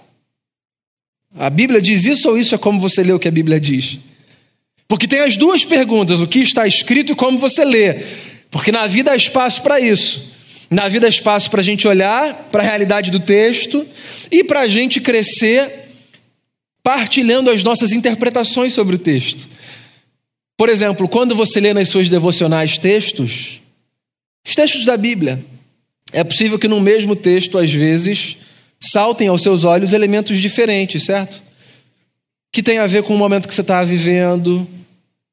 A 1.38 1.49
Bíblia 1.49 1.81
diz 1.81 2.04
isso 2.04 2.28
ou 2.28 2.37
isso 2.37 2.54
é 2.54 2.59
como 2.59 2.81
você 2.81 3.02
lê 3.02 3.12
o 3.12 3.19
que 3.19 3.28
a 3.28 3.33
Bíblia 3.33 3.61
diz? 3.61 3.99
Porque 4.88 5.07
tem 5.07 5.21
as 5.21 5.37
duas 5.37 5.64
perguntas: 5.64 6.21
o 6.21 6.26
que 6.26 6.40
está 6.40 6.66
escrito 6.66 7.12
e 7.12 7.14
como 7.14 7.38
você 7.38 7.64
lê. 7.64 8.02
Porque 8.50 8.71
na 8.71 8.87
vida 8.87 9.12
há 9.12 9.16
espaço 9.16 9.62
para 9.62 9.81
isso. 9.81 10.33
Na 10.69 10.88
vida 10.88 11.07
há 11.07 11.09
espaço 11.09 11.50
para 11.50 11.61
a 11.61 11.64
gente 11.64 11.88
olhar 11.88 12.35
para 12.50 12.62
a 12.62 12.66
realidade 12.66 13.11
do 13.11 13.21
texto 13.21 13.87
e 14.31 14.42
para 14.42 14.61
a 14.61 14.69
gente 14.69 15.00
crescer 15.00 15.82
partilhando 16.83 17.51
as 17.51 17.62
nossas 17.62 17.93
interpretações 17.93 18.73
sobre 18.73 18.97
o 18.97 18.99
texto. 18.99 19.49
Por 20.57 20.69
exemplo, 20.69 21.09
quando 21.09 21.35
você 21.35 21.61
lê 21.61 21.73
nas 21.73 21.89
suas 21.89 22.09
devocionais 22.09 22.79
textos, 22.79 23.61
os 24.47 24.55
textos 24.55 24.85
da 24.85 24.97
Bíblia, 24.97 25.45
é 26.12 26.23
possível 26.23 26.59
que 26.59 26.69
no 26.69 26.81
mesmo 26.81 27.17
texto, 27.17 27.57
às 27.59 27.73
vezes, 27.73 28.37
saltem 28.81 29.29
aos 29.29 29.43
seus 29.43 29.65
olhos 29.65 29.93
elementos 29.93 30.39
diferentes, 30.41 31.05
certo? 31.05 31.43
Que 32.53 32.62
tem 32.62 32.79
a 32.79 32.87
ver 32.87 33.03
com 33.03 33.15
o 33.15 33.19
momento 33.19 33.49
que 33.49 33.55
você 33.55 33.61
está 33.61 33.83
vivendo, 33.83 34.67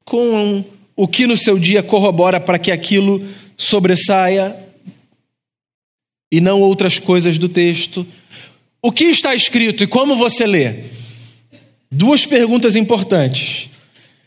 com 0.04 0.64
o 0.96 1.06
que 1.06 1.26
no 1.26 1.36
seu 1.36 1.58
dia 1.58 1.82
corrobora 1.82 2.40
para 2.40 2.58
que 2.58 2.70
aquilo 2.70 3.24
sobressaia 3.56 4.56
e 6.32 6.40
não 6.40 6.60
outras 6.60 6.98
coisas 6.98 7.36
do 7.38 7.48
texto. 7.48 8.06
O 8.82 8.90
que 8.90 9.04
está 9.04 9.34
escrito 9.34 9.84
e 9.84 9.86
como 9.86 10.16
você 10.16 10.46
lê? 10.46 10.99
Duas 11.92 12.24
perguntas 12.24 12.76
importantes. 12.76 13.68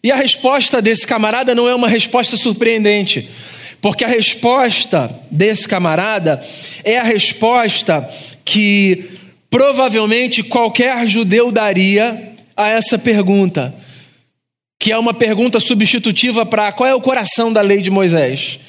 E 0.03 0.11
a 0.11 0.17
resposta 0.17 0.81
desse 0.81 1.07
camarada 1.07 1.55
não 1.55 1.67
é 1.67 1.73
uma 1.73 1.87
resposta 1.87 2.35
surpreendente, 2.35 3.29
porque 3.81 4.03
a 4.03 4.07
resposta 4.07 5.09
desse 5.31 5.65
camarada 5.65 6.43
é 6.83 6.97
a 6.97 7.03
resposta 7.03 8.07
que 8.43 9.05
provavelmente 9.49 10.43
qualquer 10.43 11.07
judeu 11.07 11.53
daria 11.53 12.33
a 12.57 12.67
essa 12.67 12.99
pergunta, 12.99 13.73
que 14.77 14.91
é 14.91 14.97
uma 14.97 15.13
pergunta 15.13 15.59
substitutiva 15.61 16.45
para 16.45 16.71
qual 16.73 16.89
é 16.89 16.93
o 16.93 16.99
coração 17.01 17.53
da 17.53 17.61
lei 17.61 17.81
de 17.81 17.89
Moisés. 17.89 18.59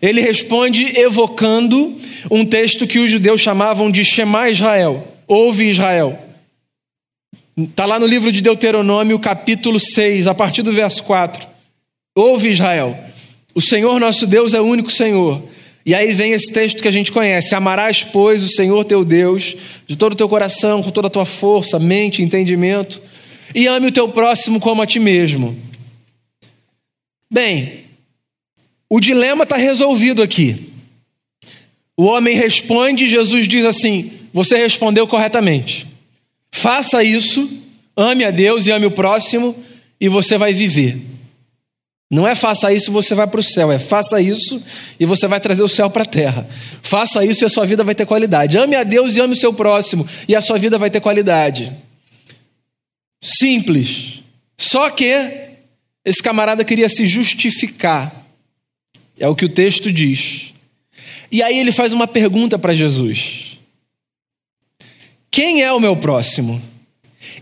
Ele 0.00 0.20
responde 0.20 1.00
evocando 1.00 1.98
um 2.30 2.44
texto 2.44 2.86
que 2.86 3.00
os 3.00 3.10
judeus 3.10 3.40
chamavam 3.40 3.90
de 3.90 4.04
Shema 4.04 4.50
Israel, 4.50 5.04
ouve 5.26 5.68
Israel. 5.68 6.25
Está 7.58 7.86
lá 7.86 7.98
no 7.98 8.04
livro 8.04 8.30
de 8.30 8.42
Deuteronômio, 8.42 9.18
capítulo 9.18 9.80
6, 9.80 10.26
a 10.26 10.34
partir 10.34 10.60
do 10.60 10.74
verso 10.74 11.02
4. 11.04 11.46
Ouve 12.14 12.50
Israel, 12.50 12.94
o 13.54 13.62
Senhor 13.62 13.98
nosso 13.98 14.26
Deus 14.26 14.52
é 14.52 14.60
o 14.60 14.64
único 14.64 14.90
Senhor. 14.90 15.42
E 15.84 15.94
aí 15.94 16.12
vem 16.12 16.32
esse 16.32 16.52
texto 16.52 16.82
que 16.82 16.88
a 16.88 16.90
gente 16.90 17.10
conhece: 17.10 17.54
Amarás, 17.54 18.02
pois, 18.02 18.42
o 18.42 18.48
Senhor 18.50 18.84
teu 18.84 19.02
Deus 19.02 19.56
de 19.86 19.96
todo 19.96 20.12
o 20.12 20.16
teu 20.16 20.28
coração, 20.28 20.82
com 20.82 20.90
toda 20.90 21.06
a 21.06 21.10
tua 21.10 21.24
força, 21.24 21.78
mente, 21.78 22.20
entendimento, 22.20 23.00
e 23.54 23.66
ame 23.66 23.86
o 23.86 23.92
teu 23.92 24.06
próximo 24.06 24.60
como 24.60 24.82
a 24.82 24.86
ti 24.86 24.98
mesmo. 24.98 25.56
Bem, 27.30 27.84
o 28.90 29.00
dilema 29.00 29.44
está 29.44 29.56
resolvido 29.56 30.20
aqui. 30.20 30.74
O 31.96 32.04
homem 32.04 32.36
responde, 32.36 33.08
Jesus 33.08 33.48
diz 33.48 33.64
assim: 33.64 34.12
Você 34.30 34.58
respondeu 34.58 35.06
corretamente. 35.06 35.95
Faça 36.56 37.04
isso, 37.04 37.46
ame 37.94 38.24
a 38.24 38.30
Deus 38.30 38.66
e 38.66 38.72
ame 38.72 38.86
o 38.86 38.90
próximo, 38.90 39.54
e 40.00 40.08
você 40.08 40.38
vai 40.38 40.54
viver. 40.54 40.98
Não 42.10 42.26
é 42.26 42.34
faça 42.34 42.72
isso 42.72 42.90
você 42.90 43.14
vai 43.14 43.26
para 43.26 43.40
o 43.40 43.42
céu, 43.42 43.70
é 43.70 43.78
faça 43.78 44.22
isso 44.22 44.62
e 44.98 45.04
você 45.04 45.26
vai 45.26 45.38
trazer 45.38 45.62
o 45.62 45.68
céu 45.68 45.90
para 45.90 46.02
a 46.02 46.06
terra. 46.06 46.48
Faça 46.82 47.22
isso 47.26 47.44
e 47.44 47.46
a 47.46 47.50
sua 47.50 47.66
vida 47.66 47.84
vai 47.84 47.94
ter 47.94 48.06
qualidade. 48.06 48.56
Ame 48.56 48.74
a 48.74 48.84
Deus 48.84 49.16
e 49.16 49.20
ame 49.20 49.34
o 49.34 49.36
seu 49.36 49.52
próximo, 49.52 50.08
e 50.26 50.34
a 50.34 50.40
sua 50.40 50.58
vida 50.58 50.78
vai 50.78 50.88
ter 50.88 51.00
qualidade. 51.00 51.70
Simples. 53.22 54.22
Só 54.56 54.88
que 54.88 55.12
esse 56.06 56.22
camarada 56.22 56.64
queria 56.64 56.88
se 56.88 57.06
justificar. 57.06 58.24
É 59.20 59.28
o 59.28 59.36
que 59.36 59.44
o 59.44 59.50
texto 59.50 59.92
diz. 59.92 60.54
E 61.30 61.42
aí 61.42 61.58
ele 61.58 61.70
faz 61.70 61.92
uma 61.92 62.06
pergunta 62.06 62.58
para 62.58 62.74
Jesus. 62.74 63.45
Quem 65.30 65.62
é 65.62 65.72
o 65.72 65.80
meu 65.80 65.96
próximo? 65.96 66.60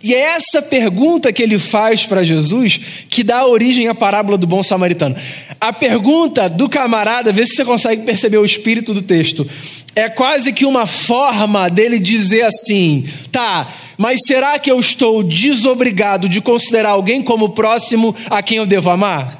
E 0.03 0.15
é 0.15 0.35
essa 0.37 0.61
pergunta 0.61 1.33
que 1.33 1.43
ele 1.43 1.59
faz 1.59 2.05
para 2.05 2.25
Jesus 2.25 2.79
que 3.09 3.23
dá 3.23 3.47
origem 3.47 3.89
à 3.89 3.95
parábola 3.95 4.37
do 4.37 4.47
bom 4.47 4.63
samaritano. 4.63 5.17
A 5.61 5.73
pergunta 5.73 6.49
do 6.49 6.69
camarada, 6.69 7.33
vê 7.33 7.45
se 7.47 7.55
você 7.55 7.65
consegue 7.65 8.03
perceber 8.03 8.39
o 8.39 8.45
espírito 8.45 8.93
do 8.93 9.01
texto, 9.01 9.49
é 9.97 10.09
quase 10.09 10.53
que 10.53 10.67
uma 10.67 10.87
forma 10.87 11.71
dele 11.71 11.99
dizer 11.99 12.43
assim: 12.43 13.05
tá, 13.33 13.73
mas 13.97 14.21
será 14.27 14.59
que 14.59 14.71
eu 14.71 14.79
estou 14.79 15.23
desobrigado 15.23 16.29
de 16.29 16.41
considerar 16.41 16.91
alguém 16.91 17.23
como 17.23 17.51
próximo 17.51 18.15
a 18.29 18.43
quem 18.43 18.59
eu 18.59 18.67
devo 18.67 18.91
amar? 18.91 19.39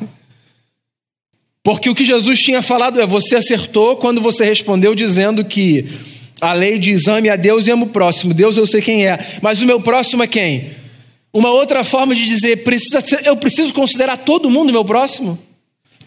Porque 1.63 1.89
o 1.91 1.95
que 1.95 2.05
Jesus 2.05 2.39
tinha 2.39 2.63
falado 2.63 3.01
é: 3.01 3.07
você 3.07 3.37
acertou 3.37 3.97
quando 3.97 4.21
você 4.21 4.45
respondeu 4.45 4.95
dizendo 4.95 5.45
que 5.45 5.85
a 6.41 6.53
lei 6.53 6.79
diz: 6.79 7.07
ame 7.09 7.29
a 7.29 7.37
Deus 7.37 7.67
e 7.67 7.71
ame 7.71 7.85
o 7.85 7.87
próximo. 7.87 8.35
Deus 8.35 8.57
eu 8.57 8.67
sei 8.67 8.81
quem 8.81 9.07
é, 9.07 9.19
mas 9.41 9.63
o 9.63 9.67
meu 9.67 9.81
próximo 9.81 10.23
é 10.23 10.27
quem? 10.27 10.71
Uma 11.33 11.51
outra 11.51 11.83
forma 11.83 12.15
de 12.15 12.27
dizer: 12.27 12.65
precisa, 12.65 13.03
eu 13.25 13.37
preciso 13.37 13.73
considerar 13.73 14.17
todo 14.19 14.51
mundo 14.51 14.73
meu 14.73 14.85
próximo? 14.85 15.39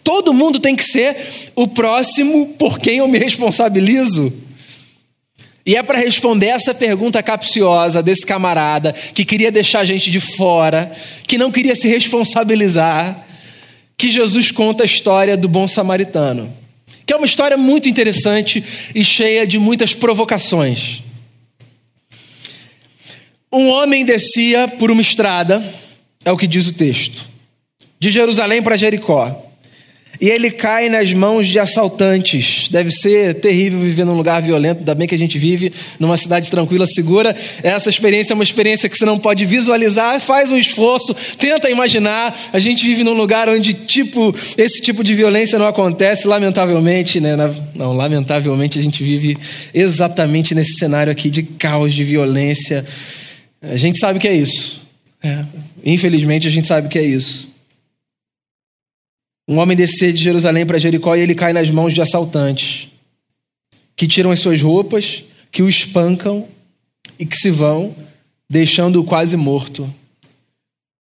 Todo 0.03 0.33
mundo 0.33 0.57
tem 0.57 0.73
que 0.73 0.85
ser 0.85 1.17
o 1.53 1.67
próximo 1.67 2.53
por 2.57 2.79
quem 2.79 2.99
eu 2.99 3.07
me 3.07 3.17
responsabilizo. 3.17 4.31
E 5.65 5.75
é 5.75 5.83
para 5.83 5.97
responder 5.97 6.45
essa 6.45 6.73
pergunta 6.73 7.21
capciosa 7.21 8.01
desse 8.01 8.25
camarada 8.25 8.93
que 8.93 9.25
queria 9.25 9.51
deixar 9.51 9.81
a 9.81 9.85
gente 9.85 10.09
de 10.09 10.21
fora, 10.21 10.89
que 11.27 11.37
não 11.37 11.51
queria 11.51 11.75
se 11.75 11.89
responsabilizar, 11.89 13.27
que 13.97 14.09
Jesus 14.09 14.49
conta 14.49 14.83
a 14.83 14.85
história 14.85 15.35
do 15.35 15.49
bom 15.49 15.67
samaritano, 15.67 16.53
que 17.07 17.13
é 17.13 17.15
uma 17.15 17.25
história 17.25 17.55
muito 17.55 17.87
interessante 17.87 18.61
e 18.93 19.01
cheia 19.01 19.47
de 19.47 19.57
muitas 19.57 19.95
provocações. 19.95 21.01
Um 23.51 23.69
homem 23.69 24.03
descia 24.03 24.67
por 24.67 24.91
uma 24.91 25.01
estrada, 25.01 25.63
é 26.25 26.31
o 26.33 26.37
que 26.37 26.45
diz 26.45 26.67
o 26.67 26.73
texto, 26.73 27.25
de 27.97 28.11
Jerusalém 28.11 28.61
para 28.61 28.75
Jericó. 28.75 29.46
E 30.19 30.29
ele 30.29 30.49
cai 30.49 30.89
nas 30.89 31.13
mãos 31.13 31.47
de 31.47 31.59
assaltantes. 31.59 32.67
Deve 32.69 32.89
ser 32.91 33.35
terrível 33.35 33.79
viver 33.79 34.05
num 34.05 34.15
lugar 34.15 34.41
violento, 34.41 34.79
ainda 34.79 34.95
bem 34.95 35.07
que 35.07 35.15
a 35.15 35.17
gente 35.17 35.37
vive 35.37 35.71
numa 35.99 36.17
cidade 36.17 36.49
tranquila, 36.49 36.85
segura. 36.85 37.35
Essa 37.61 37.89
experiência 37.89 38.33
é 38.33 38.35
uma 38.35 38.43
experiência 38.43 38.89
que 38.89 38.97
você 38.97 39.05
não 39.05 39.19
pode 39.19 39.45
visualizar, 39.45 40.19
faz 40.19 40.51
um 40.51 40.57
esforço, 40.57 41.15
tenta 41.37 41.69
imaginar. 41.69 42.37
A 42.51 42.59
gente 42.59 42.83
vive 42.85 43.03
num 43.03 43.13
lugar 43.13 43.47
onde 43.49 43.73
tipo, 43.73 44.35
esse 44.57 44.81
tipo 44.81 45.03
de 45.03 45.13
violência 45.13 45.59
não 45.59 45.67
acontece, 45.67 46.27
lamentavelmente, 46.27 47.19
né? 47.19 47.35
Não, 47.75 47.93
lamentavelmente 47.93 48.79
a 48.79 48.81
gente 48.81 49.03
vive 49.03 49.37
exatamente 49.73 50.55
nesse 50.55 50.77
cenário 50.77 51.11
aqui 51.11 51.29
de 51.29 51.43
caos, 51.43 51.93
de 51.93 52.03
violência. 52.03 52.83
A 53.61 53.77
gente 53.77 53.99
sabe 53.99 54.19
que 54.19 54.27
é 54.27 54.33
isso. 54.33 54.81
É. 55.23 55.43
Infelizmente 55.85 56.47
a 56.47 56.51
gente 56.51 56.67
sabe 56.67 56.87
que 56.87 56.97
é 56.97 57.03
isso. 57.03 57.46
Um 59.47 59.59
homem 59.59 59.77
descer 59.77 60.11
de 60.11 60.21
Jerusalém 60.21 60.65
para 60.65 60.77
Jericó 60.77 61.15
e 61.15 61.21
ele 61.21 61.33
cai 61.33 61.53
nas 61.53 61.69
mãos 61.69 61.93
de 61.93 62.01
assaltantes, 62.01 62.89
que 63.95 64.05
tiram 64.05 64.29
as 64.29 64.41
suas 64.41 64.61
roupas, 64.61 65.23
que 65.49 65.63
o 65.63 65.69
espancam 65.69 66.45
e 67.17 67.25
que 67.25 67.37
se 67.37 67.49
vão, 67.49 67.95
deixando-o 68.49 69.05
quase 69.05 69.37
morto. 69.37 69.91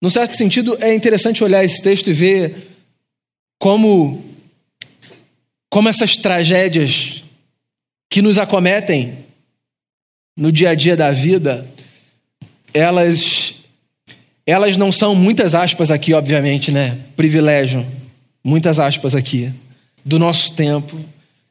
Num 0.00 0.09
certo 0.09 0.35
sentido, 0.35 0.78
é 0.80 0.94
interessante 0.94 1.44
olhar 1.44 1.62
esse 1.62 1.82
texto 1.82 2.09
e 2.09 2.14
ver 2.14 2.68
como, 3.59 4.25
como 5.68 5.90
essas 5.90 6.16
tragédias 6.16 7.23
que 8.09 8.23
nos 8.23 8.38
acometem 8.38 9.18
no 10.35 10.50
dia 10.50 10.70
a 10.70 10.75
dia 10.75 10.97
da 10.97 11.11
vida, 11.11 11.68
elas, 12.73 13.56
elas 14.47 14.78
não 14.78 14.90
são, 14.90 15.14
muitas 15.14 15.54
aspas 15.54 15.90
aqui, 15.90 16.14
obviamente, 16.14 16.73
né? 16.73 16.99
Privilégio 17.14 18.00
muitas 18.42 18.78
aspas 18.78 19.14
aqui, 19.14 19.52
do 20.04 20.18
nosso 20.18 20.54
tempo. 20.54 20.97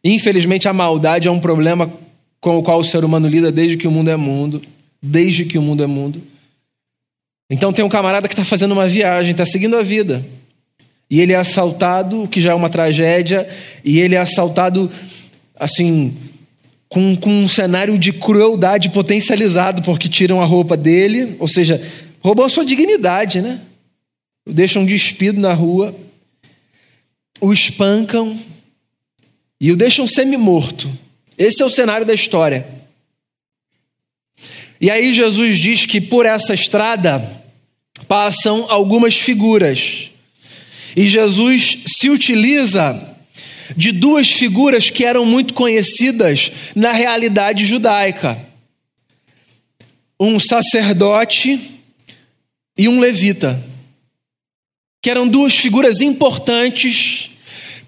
Infelizmente, 0.03 0.67
a 0.67 0.73
maldade 0.73 1.27
é 1.27 1.31
um 1.31 1.39
problema 1.39 1.91
com 2.39 2.57
o 2.57 2.63
qual 2.63 2.79
o 2.79 2.85
ser 2.85 3.03
humano 3.03 3.27
lida 3.27 3.51
desde 3.51 3.77
que 3.77 3.87
o 3.87 3.91
mundo 3.91 4.09
é 4.09 4.15
mundo. 4.15 4.61
Desde 5.01 5.45
que 5.45 5.57
o 5.57 5.61
mundo 5.61 5.83
é 5.83 5.87
mundo. 5.87 6.21
Então, 7.49 7.71
tem 7.71 7.83
um 7.83 7.89
camarada 7.89 8.27
que 8.27 8.33
está 8.33 8.45
fazendo 8.45 8.71
uma 8.71 8.87
viagem, 8.87 9.31
está 9.31 9.45
seguindo 9.45 9.75
a 9.77 9.81
vida. 9.81 10.25
E 11.09 11.19
ele 11.19 11.33
é 11.33 11.37
assaltado, 11.37 12.23
o 12.23 12.27
que 12.27 12.39
já 12.39 12.51
é 12.51 12.55
uma 12.55 12.69
tragédia, 12.69 13.47
e 13.83 13.99
ele 13.99 14.15
é 14.15 14.19
assaltado, 14.19 14.91
assim, 15.55 16.15
com, 16.87 17.15
com 17.15 17.29
um 17.29 17.49
cenário 17.49 17.97
de 17.97 18.13
crueldade 18.13 18.89
potencializado, 18.89 19.81
porque 19.81 20.07
tiram 20.07 20.41
a 20.41 20.45
roupa 20.45 20.77
dele, 20.77 21.35
ou 21.39 21.47
seja, 21.47 21.81
roubam 22.21 22.45
a 22.45 22.49
sua 22.49 22.65
dignidade, 22.65 23.41
né? 23.41 23.59
Deixam 24.47 24.85
despido 24.85 25.39
na 25.39 25.53
rua 25.53 25.95
o 27.39 27.53
espancam 27.53 28.37
e 29.59 29.71
o 29.71 29.77
deixam 29.77 30.07
semi-morto. 30.07 30.89
Esse 31.37 31.61
é 31.61 31.65
o 31.65 31.69
cenário 31.69 32.05
da 32.05 32.13
história. 32.13 32.67
E 34.81 34.89
aí 34.89 35.13
Jesus 35.13 35.57
diz 35.57 35.85
que 35.85 35.99
por 35.99 36.25
essa 36.25 36.53
estrada 36.53 37.43
passam 38.07 38.65
algumas 38.69 39.15
figuras. 39.15 40.09
E 40.95 41.07
Jesus 41.07 41.83
se 41.97 42.09
utiliza 42.09 43.17
de 43.75 43.91
duas 43.91 44.31
figuras 44.31 44.89
que 44.89 45.05
eram 45.05 45.25
muito 45.25 45.53
conhecidas 45.53 46.51
na 46.75 46.91
realidade 46.91 47.65
judaica: 47.65 48.39
um 50.19 50.39
sacerdote 50.39 51.59
e 52.77 52.87
um 52.87 52.99
levita 52.99 53.68
que 55.01 55.09
eram 55.09 55.27
duas 55.27 55.55
figuras 55.55 56.01
importantes 56.01 57.31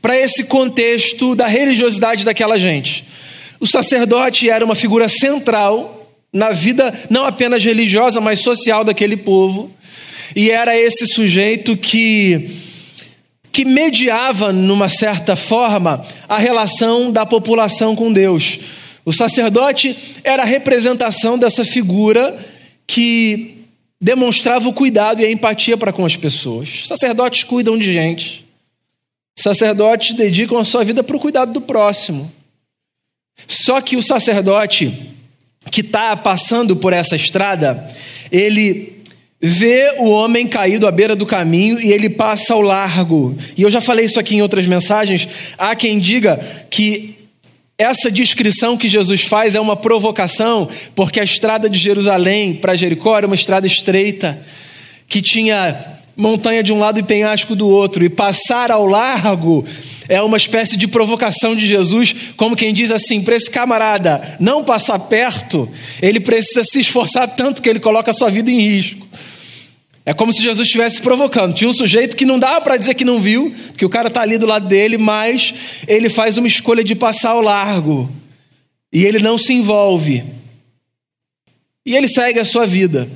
para 0.02 0.18
esse 0.18 0.46
contexto 0.46 1.36
da 1.36 1.48
religiosidade 1.48 2.24
daquela 2.24 2.58
gente. 2.58 3.06
O 3.60 3.68
sacerdote 3.68 4.50
era 4.50 4.66
uma 4.66 4.76
figura 4.76 5.08
central 5.08 6.10
na 6.34 6.52
vida 6.52 6.94
não 7.10 7.26
apenas 7.26 7.64
religiosa, 7.64 8.22
mas 8.22 8.40
social 8.40 8.84
daquele 8.84 9.18
povo, 9.18 9.70
e 10.36 10.50
era 10.50 10.78
esse 10.78 11.06
sujeito 11.08 11.76
que 11.76 12.50
que 13.52 13.66
mediava 13.66 14.54
numa 14.54 14.88
certa 14.88 15.36
forma 15.36 16.06
a 16.30 16.38
relação 16.38 17.12
da 17.12 17.26
população 17.26 17.98
com 17.98 18.12
Deus. 18.14 18.60
O 19.04 19.12
sacerdote 19.12 19.94
era 20.24 20.44
a 20.44 20.46
representação 20.46 21.38
dessa 21.38 21.66
figura 21.66 22.38
que 22.88 23.61
demonstrava 24.02 24.68
o 24.68 24.74
cuidado 24.74 25.22
e 25.22 25.26
a 25.26 25.32
empatia 25.32 25.78
para 25.78 25.94
com 25.94 26.04
as 26.04 26.16
pessoas. 26.16 26.84
Sacerdotes 26.88 27.44
cuidam 27.44 27.78
de 27.78 27.94
gente. 27.94 28.44
Sacerdotes 29.36 30.16
dedicam 30.16 30.58
a 30.58 30.64
sua 30.64 30.84
vida 30.84 31.04
para 31.04 31.16
o 31.16 31.20
cuidado 31.20 31.54
do 31.54 31.62
próximo. 31.62 32.32
Só 33.48 33.80
que 33.80 33.96
o 33.96 34.02
sacerdote 34.02 35.10
que 35.70 35.82
está 35.82 36.18
passando 36.18 36.76
por 36.76 36.92
essa 36.92 37.16
estrada, 37.16 37.88
ele 38.32 39.02
vê 39.40 39.96
o 40.00 40.10
homem 40.10 40.48
caído 40.48 40.88
à 40.88 40.92
beira 40.92 41.16
do 41.16 41.26
caminho 41.26 41.80
e 41.80 41.92
ele 41.92 42.10
passa 42.10 42.54
ao 42.54 42.62
largo. 42.62 43.38
E 43.56 43.62
eu 43.62 43.70
já 43.70 43.80
falei 43.80 44.06
isso 44.06 44.20
aqui 44.20 44.36
em 44.36 44.42
outras 44.42 44.66
mensagens. 44.66 45.28
Há 45.58 45.76
quem 45.76 46.00
diga 46.00 46.38
que 46.70 47.21
essa 47.78 48.12
descrição 48.12 48.78
que 48.78 48.88
Jesus 48.88 49.22
faz 49.22 49.56
é 49.56 49.60
uma 49.60 49.76
provocação, 49.76 50.70
porque 50.96 51.20
a 51.20 51.24
estrada 51.24 51.70
de 51.70 51.78
Jerusalém 51.78 52.54
para 52.54 52.76
Jericó 52.76 53.18
era 53.18 53.26
uma 53.26 53.36
estrada 53.36 53.66
estreita, 53.66 54.40
que 55.08 55.22
tinha 55.22 56.00
montanha 56.16 56.62
de 56.62 56.72
um 56.72 56.80
lado 56.80 57.00
e 57.00 57.04
penhasco 57.04 57.56
do 57.56 57.68
outro, 57.68 58.04
e 58.04 58.10
passar 58.10 58.70
ao 58.70 58.86
largo 58.86 59.66
é 60.08 60.22
uma 60.22 60.38
espécie 60.38 60.76
de 60.76 60.88
provocação 60.88 61.56
de 61.56 61.66
Jesus, 61.66 62.14
como 62.36 62.56
quem 62.56 62.74
diz 62.74 62.92
assim: 62.92 63.22
para 63.22 63.36
esse 63.36 63.50
camarada 63.50 64.36
não 64.40 64.64
passar 64.64 65.00
perto, 65.00 65.70
ele 66.02 66.20
precisa 66.20 66.64
se 66.64 66.82
esforçar 66.82 67.28
tanto 67.30 67.62
que 67.62 67.70
ele 67.70 67.80
coloca 67.80 68.12
a 68.12 68.14
sua 68.14 68.30
vida 68.30 68.52
em 68.52 68.60
risco. 68.60 69.08
É 70.06 70.14
como 70.14 70.34
se 70.34 70.42
Jesus 70.42 70.68
estivesse 70.68 71.02
provocando. 71.02 71.54
Tinha 71.54 71.70
um 71.70 71.74
sujeito 71.74 72.16
que 72.16 72.26
não 72.26 72.40
dava 72.40 72.62
para 72.62 72.78
dizer 72.78 72.96
que 72.96 73.06
não 73.06 73.22
viu, 73.22 73.54
porque 73.68 73.86
o 73.86 73.90
cara 73.90 74.08
está 74.08 74.22
ali 74.22 74.38
do 74.38 74.48
lado 74.48 74.68
dele, 74.68 74.98
mas 74.98 75.54
ele 75.88 76.10
faz 76.10 76.38
uma 76.38 76.48
escolha 76.48 76.84
de 76.84 76.96
passar 76.96 77.32
ao 77.32 77.42
largo. 77.42 78.10
E 78.92 79.06
ele 79.06 79.20
não 79.20 79.38
se 79.38 79.54
envolve. 79.54 80.24
E 81.86 81.96
ele 81.96 82.08
segue 82.08 82.40
a 82.40 82.46
sua 82.46 82.66
vida. 82.66 83.08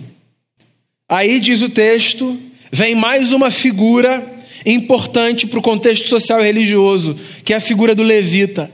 Aí 1.10 1.40
diz 1.40 1.62
o 1.62 1.70
texto: 1.70 2.40
vem 2.72 2.96
mais 2.96 3.32
uma 3.32 3.50
figura 3.50 4.34
importante 4.66 5.46
para 5.46 5.60
o 5.60 5.62
contexto 5.62 6.08
social 6.08 6.42
e 6.42 6.44
religioso, 6.44 7.20
que 7.44 7.54
é 7.54 7.58
a 7.58 7.62
figura 7.62 7.94
do 7.94 8.02
levita, 8.02 8.72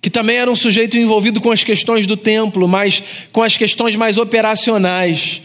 que 0.00 0.10
também 0.10 0.36
era 0.36 0.50
um 0.50 0.56
sujeito 0.56 0.96
envolvido 0.96 1.40
com 1.40 1.50
as 1.50 1.64
questões 1.64 2.06
do 2.06 2.16
templo, 2.16 2.68
mas 2.68 3.02
com 3.32 3.42
as 3.42 3.56
questões 3.56 3.96
mais 3.96 4.18
operacionais. 4.18 5.42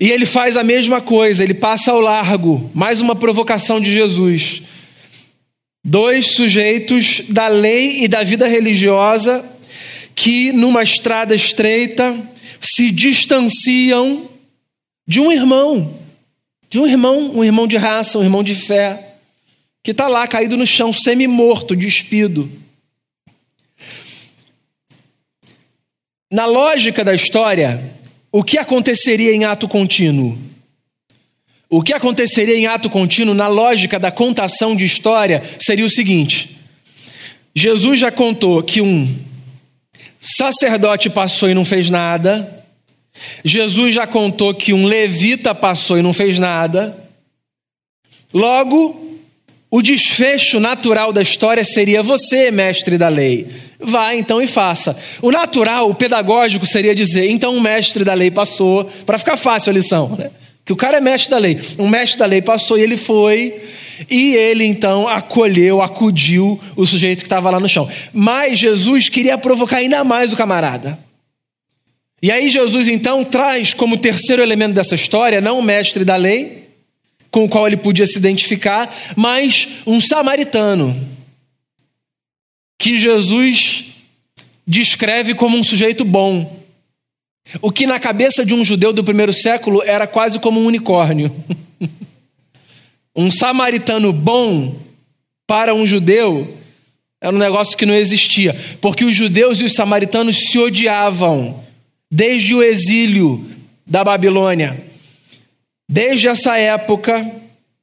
E 0.00 0.10
ele 0.10 0.26
faz 0.26 0.56
a 0.56 0.64
mesma 0.64 1.00
coisa, 1.00 1.42
ele 1.42 1.54
passa 1.54 1.92
ao 1.92 2.00
largo, 2.00 2.70
mais 2.74 3.00
uma 3.00 3.14
provocação 3.14 3.80
de 3.80 3.92
Jesus. 3.92 4.62
Dois 5.84 6.34
sujeitos 6.34 7.22
da 7.28 7.46
lei 7.48 8.04
e 8.04 8.08
da 8.08 8.22
vida 8.22 8.46
religiosa 8.46 9.44
que, 10.14 10.52
numa 10.52 10.82
estrada 10.82 11.34
estreita, 11.34 12.18
se 12.60 12.90
distanciam 12.90 14.28
de 15.06 15.20
um 15.20 15.30
irmão, 15.30 15.98
de 16.70 16.78
um 16.78 16.86
irmão, 16.86 17.36
um 17.36 17.44
irmão 17.44 17.66
de 17.66 17.76
raça, 17.76 18.18
um 18.18 18.22
irmão 18.22 18.42
de 18.42 18.54
fé, 18.54 19.16
que 19.82 19.90
está 19.90 20.08
lá 20.08 20.26
caído 20.26 20.56
no 20.56 20.66
chão, 20.66 20.92
semi-morto, 20.92 21.76
despido. 21.76 22.50
Na 26.32 26.46
lógica 26.46 27.04
da 27.04 27.14
história, 27.14 27.94
o 28.36 28.42
que 28.42 28.58
aconteceria 28.58 29.32
em 29.32 29.44
ato 29.44 29.68
contínuo? 29.68 30.36
O 31.70 31.80
que 31.80 31.92
aconteceria 31.92 32.56
em 32.56 32.66
ato 32.66 32.90
contínuo, 32.90 33.32
na 33.32 33.46
lógica 33.46 33.96
da 33.96 34.10
contação 34.10 34.74
de 34.74 34.84
história, 34.84 35.40
seria 35.60 35.86
o 35.86 35.90
seguinte: 35.90 36.58
Jesus 37.54 38.00
já 38.00 38.10
contou 38.10 38.60
que 38.60 38.80
um 38.80 39.08
sacerdote 40.20 41.08
passou 41.08 41.48
e 41.48 41.54
não 41.54 41.64
fez 41.64 41.88
nada, 41.88 42.64
Jesus 43.44 43.94
já 43.94 44.04
contou 44.04 44.52
que 44.52 44.72
um 44.72 44.84
levita 44.84 45.54
passou 45.54 45.96
e 45.96 46.02
não 46.02 46.12
fez 46.12 46.36
nada, 46.36 47.08
logo, 48.32 49.13
o 49.74 49.82
desfecho 49.82 50.60
natural 50.60 51.12
da 51.12 51.20
história 51.20 51.64
seria 51.64 52.00
você, 52.00 52.48
mestre 52.52 52.96
da 52.96 53.08
lei. 53.08 53.44
Vá 53.80 54.14
então 54.14 54.40
e 54.40 54.46
faça. 54.46 54.96
O 55.20 55.32
natural, 55.32 55.90
o 55.90 55.94
pedagógico 55.96 56.64
seria 56.64 56.94
dizer: 56.94 57.28
então 57.28 57.56
o 57.56 57.60
mestre 57.60 58.04
da 58.04 58.14
lei 58.14 58.30
passou, 58.30 58.84
para 59.04 59.18
ficar 59.18 59.36
fácil 59.36 59.70
a 59.70 59.72
lição, 59.72 60.14
né? 60.16 60.30
Que 60.64 60.72
o 60.72 60.76
cara 60.76 60.98
é 60.98 61.00
mestre 61.00 61.32
da 61.32 61.38
lei. 61.38 61.60
Um 61.76 61.88
mestre 61.88 62.20
da 62.20 62.24
lei 62.24 62.40
passou 62.40 62.78
e 62.78 62.82
ele 62.82 62.96
foi, 62.96 63.52
e 64.08 64.36
ele 64.36 64.64
então 64.64 65.08
acolheu, 65.08 65.82
acudiu 65.82 66.60
o 66.76 66.86
sujeito 66.86 67.18
que 67.18 67.26
estava 67.26 67.50
lá 67.50 67.58
no 67.58 67.68
chão. 67.68 67.88
Mas 68.12 68.60
Jesus 68.60 69.08
queria 69.08 69.36
provocar 69.36 69.78
ainda 69.78 70.04
mais 70.04 70.32
o 70.32 70.36
camarada. 70.36 70.96
E 72.22 72.30
aí 72.30 72.48
Jesus 72.48 72.86
então 72.86 73.24
traz 73.24 73.74
como 73.74 73.98
terceiro 73.98 74.40
elemento 74.40 74.74
dessa 74.74 74.94
história, 74.94 75.40
não 75.40 75.58
o 75.58 75.62
mestre 75.64 76.04
da 76.04 76.14
lei, 76.14 76.63
com 77.34 77.42
o 77.42 77.48
qual 77.48 77.66
ele 77.66 77.76
podia 77.76 78.06
se 78.06 78.16
identificar, 78.16 78.94
mas 79.16 79.66
um 79.84 80.00
samaritano, 80.00 80.96
que 82.78 82.96
Jesus 82.96 83.86
descreve 84.64 85.34
como 85.34 85.58
um 85.58 85.64
sujeito 85.64 86.04
bom. 86.04 86.62
O 87.60 87.72
que 87.72 87.88
na 87.88 87.98
cabeça 87.98 88.46
de 88.46 88.54
um 88.54 88.64
judeu 88.64 88.92
do 88.92 89.02
primeiro 89.02 89.32
século 89.32 89.82
era 89.82 90.06
quase 90.06 90.38
como 90.38 90.60
um 90.60 90.66
unicórnio. 90.66 91.34
um 93.16 93.32
samaritano 93.32 94.12
bom 94.12 94.78
para 95.44 95.74
um 95.74 95.84
judeu 95.84 96.56
era 97.20 97.34
um 97.34 97.38
negócio 97.38 97.76
que 97.76 97.84
não 97.84 97.94
existia, 97.94 98.54
porque 98.80 99.04
os 99.04 99.12
judeus 99.12 99.60
e 99.60 99.64
os 99.64 99.72
samaritanos 99.72 100.36
se 100.36 100.56
odiavam 100.56 101.64
desde 102.08 102.54
o 102.54 102.62
exílio 102.62 103.44
da 103.84 104.04
Babilônia. 104.04 104.93
Desde 105.88 106.28
essa 106.28 106.56
época, 106.56 107.30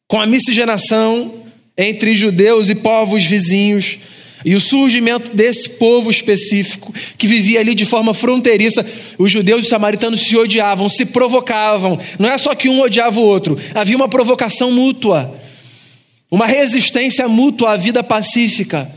com 0.07 0.19
a 0.19 0.25
miscigenação 0.25 1.33
entre 1.77 2.15
judeus 2.15 2.69
e 2.69 2.75
povos 2.75 3.23
vizinhos, 3.23 3.99
e 4.43 4.55
o 4.55 4.59
surgimento 4.59 5.35
desse 5.35 5.69
povo 5.69 6.09
específico, 6.09 6.93
que 7.17 7.27
vivia 7.27 7.59
ali 7.59 7.75
de 7.75 7.85
forma 7.85 8.13
fronteiriça, 8.13 8.85
os 9.17 9.31
judeus 9.31 9.61
e 9.61 9.63
os 9.63 9.69
samaritanos 9.69 10.21
se 10.21 10.35
odiavam, 10.35 10.89
se 10.89 11.05
provocavam. 11.05 11.99
Não 12.17 12.29
é 12.29 12.37
só 12.37 12.55
que 12.55 12.67
um 12.67 12.81
odiava 12.81 13.19
o 13.19 13.23
outro, 13.23 13.57
havia 13.75 13.95
uma 13.95 14.09
provocação 14.09 14.71
mútua, 14.71 15.39
uma 16.29 16.47
resistência 16.47 17.27
mútua 17.27 17.73
à 17.73 17.77
vida 17.77 18.01
pacífica. 18.01 18.89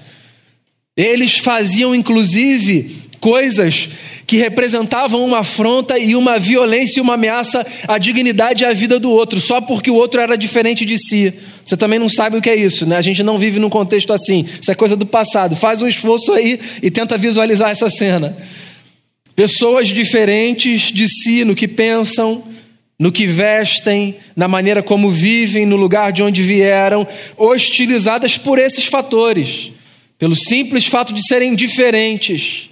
Eles 0.97 1.37
faziam, 1.38 1.95
inclusive, 1.95 2.97
coisas 3.24 3.88
que 4.26 4.37
representavam 4.37 5.24
uma 5.24 5.38
afronta 5.38 5.98
e 5.98 6.14
uma 6.14 6.38
violência 6.38 7.00
e 7.00 7.02
uma 7.02 7.14
ameaça 7.14 7.66
à 7.88 7.96
dignidade 7.96 8.64
e 8.64 8.66
à 8.66 8.72
vida 8.74 9.00
do 9.00 9.10
outro, 9.10 9.40
só 9.40 9.62
porque 9.62 9.90
o 9.90 9.94
outro 9.94 10.20
era 10.20 10.37
diferente 10.37 10.84
de 10.84 10.98
si. 10.98 11.32
Você 11.64 11.74
também 11.74 11.98
não 11.98 12.10
sabe 12.10 12.37
o 12.37 12.42
que 12.42 12.50
é 12.50 12.54
isso, 12.54 12.84
né? 12.84 12.98
A 12.98 13.02
gente 13.02 13.22
não 13.22 13.38
vive 13.38 13.58
num 13.58 13.70
contexto 13.70 14.12
assim. 14.12 14.44
Isso 14.60 14.70
é 14.70 14.74
coisa 14.74 14.94
do 14.94 15.06
passado. 15.06 15.56
Faz 15.56 15.80
um 15.80 15.88
esforço 15.88 16.34
aí 16.34 16.60
e 16.82 16.90
tenta 16.90 17.16
visualizar 17.16 17.70
essa 17.70 17.88
cena. 17.88 18.37
Pessoas 19.34 19.88
diferentes 19.88 20.92
de 20.92 21.08
si 21.08 21.46
no 21.46 21.56
que 21.56 21.66
pensam, 21.66 22.44
no 22.98 23.10
que 23.10 23.26
vestem, 23.26 24.16
na 24.37 24.46
maneira 24.46 24.82
como 24.82 25.08
vivem, 25.08 25.64
no 25.64 25.76
lugar 25.76 26.12
de 26.12 26.22
onde 26.22 26.42
vieram, 26.42 27.08
hostilizadas 27.38 28.37
por 28.37 28.58
esses 28.58 28.84
fatores, 28.84 29.72
pelo 30.18 30.37
simples 30.37 30.84
fato 30.84 31.14
de 31.14 31.26
serem 31.26 31.54
diferentes. 31.54 32.68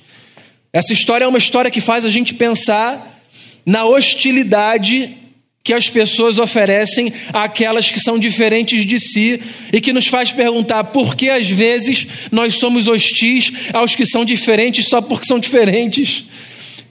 Essa 0.72 0.92
história 0.92 1.26
é 1.26 1.28
uma 1.28 1.38
história 1.38 1.70
que 1.70 1.82
faz 1.82 2.06
a 2.06 2.10
gente 2.10 2.32
pensar 2.32 3.22
na 3.66 3.84
hostilidade 3.84 5.14
que 5.62 5.74
as 5.74 5.88
pessoas 5.88 6.38
oferecem 6.38 7.12
àquelas 7.32 7.90
que 7.90 8.00
são 8.00 8.18
diferentes 8.18 8.84
de 8.84 8.98
si 8.98 9.40
e 9.72 9.80
que 9.80 9.92
nos 9.92 10.06
faz 10.06 10.32
perguntar 10.32 10.84
por 10.84 11.14
que 11.14 11.28
às 11.30 11.48
vezes 11.48 12.06
nós 12.32 12.54
somos 12.54 12.88
hostis 12.88 13.52
aos 13.72 13.94
que 13.94 14.06
são 14.06 14.24
diferentes 14.24 14.88
só 14.88 15.00
porque 15.00 15.26
são 15.26 15.38
diferentes. 15.38 16.24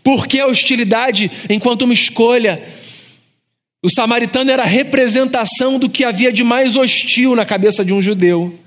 Por 0.04 0.28
que 0.28 0.40
a 0.40 0.48
hostilidade 0.48 1.30
enquanto 1.50 1.82
uma 1.82 1.94
escolha? 1.94 2.62
O 3.84 3.90
samaritano 3.90 4.52
era 4.52 4.62
a 4.62 4.68
representação 4.68 5.80
do 5.80 5.90
que 5.90 6.06
havia 6.06 6.32
de 6.32 6.44
mais 6.44 6.76
hostil 6.76 7.36
na 7.36 7.44
cabeça 7.44 7.84
de 7.84 7.92
um 7.92 8.02
judeu. 8.02 8.58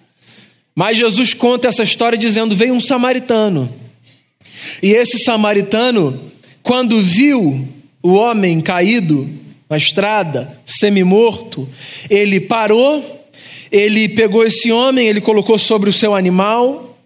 Mas 0.74 0.98
Jesus 0.98 1.33
conta 1.33 1.68
essa 1.68 1.85
história 1.85 2.18
dizendo: 2.18 2.57
veio 2.57 2.74
um 2.74 2.81
samaritano 2.81 3.84
e 4.83 4.92
esse 4.92 5.18
samaritano, 5.18 6.20
quando 6.62 7.00
viu 7.00 7.66
o 8.03 8.14
homem 8.14 8.61
caído 8.61 9.29
na 9.68 9.77
estrada, 9.77 10.61
semi-morto, 10.66 11.68
ele 12.11 12.40
parou, 12.40 13.27
ele 13.72 14.09
pegou 14.09 14.44
esse 14.44 14.70
homem, 14.70 15.09
ele 15.09 15.20
colocou 15.20 15.59
sobre 15.59 15.90
o 15.90 15.92
seu 15.92 16.14
animal, 16.14 16.98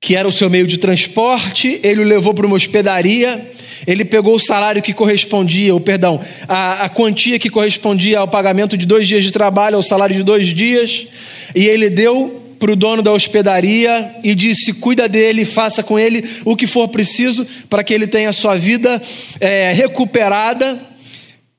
que 0.00 0.14
era 0.14 0.28
o 0.28 0.32
seu 0.32 0.48
meio 0.48 0.66
de 0.66 0.78
transporte, 0.78 1.80
ele 1.82 2.00
o 2.00 2.04
levou 2.04 2.32
para 2.32 2.46
uma 2.46 2.56
hospedaria, 2.56 3.44
ele 3.86 4.04
pegou 4.04 4.36
o 4.36 4.40
salário 4.40 4.80
que 4.80 4.92
correspondia, 4.92 5.74
ou 5.74 5.80
perdão, 5.80 6.20
a, 6.48 6.84
a 6.84 6.88
quantia 6.88 7.38
que 7.38 7.50
correspondia 7.50 8.20
ao 8.20 8.28
pagamento 8.28 8.76
de 8.76 8.86
dois 8.86 9.08
dias 9.08 9.24
de 9.24 9.32
trabalho, 9.32 9.76
ao 9.76 9.82
salário 9.82 10.14
de 10.14 10.22
dois 10.22 10.46
dias, 10.46 11.06
e 11.54 11.66
ele 11.66 11.90
deu 11.90 12.45
para 12.58 12.72
o 12.72 12.76
dono 12.76 13.02
da 13.02 13.12
hospedaria 13.12 14.16
e 14.22 14.34
disse: 14.34 14.72
cuida 14.72 15.08
dele, 15.08 15.44
faça 15.44 15.82
com 15.82 15.98
ele 15.98 16.24
o 16.44 16.56
que 16.56 16.66
for 16.66 16.88
preciso 16.88 17.46
para 17.68 17.84
que 17.84 17.94
ele 17.94 18.06
tenha 18.06 18.32
sua 18.32 18.56
vida 18.56 19.00
é, 19.40 19.72
recuperada, 19.72 20.80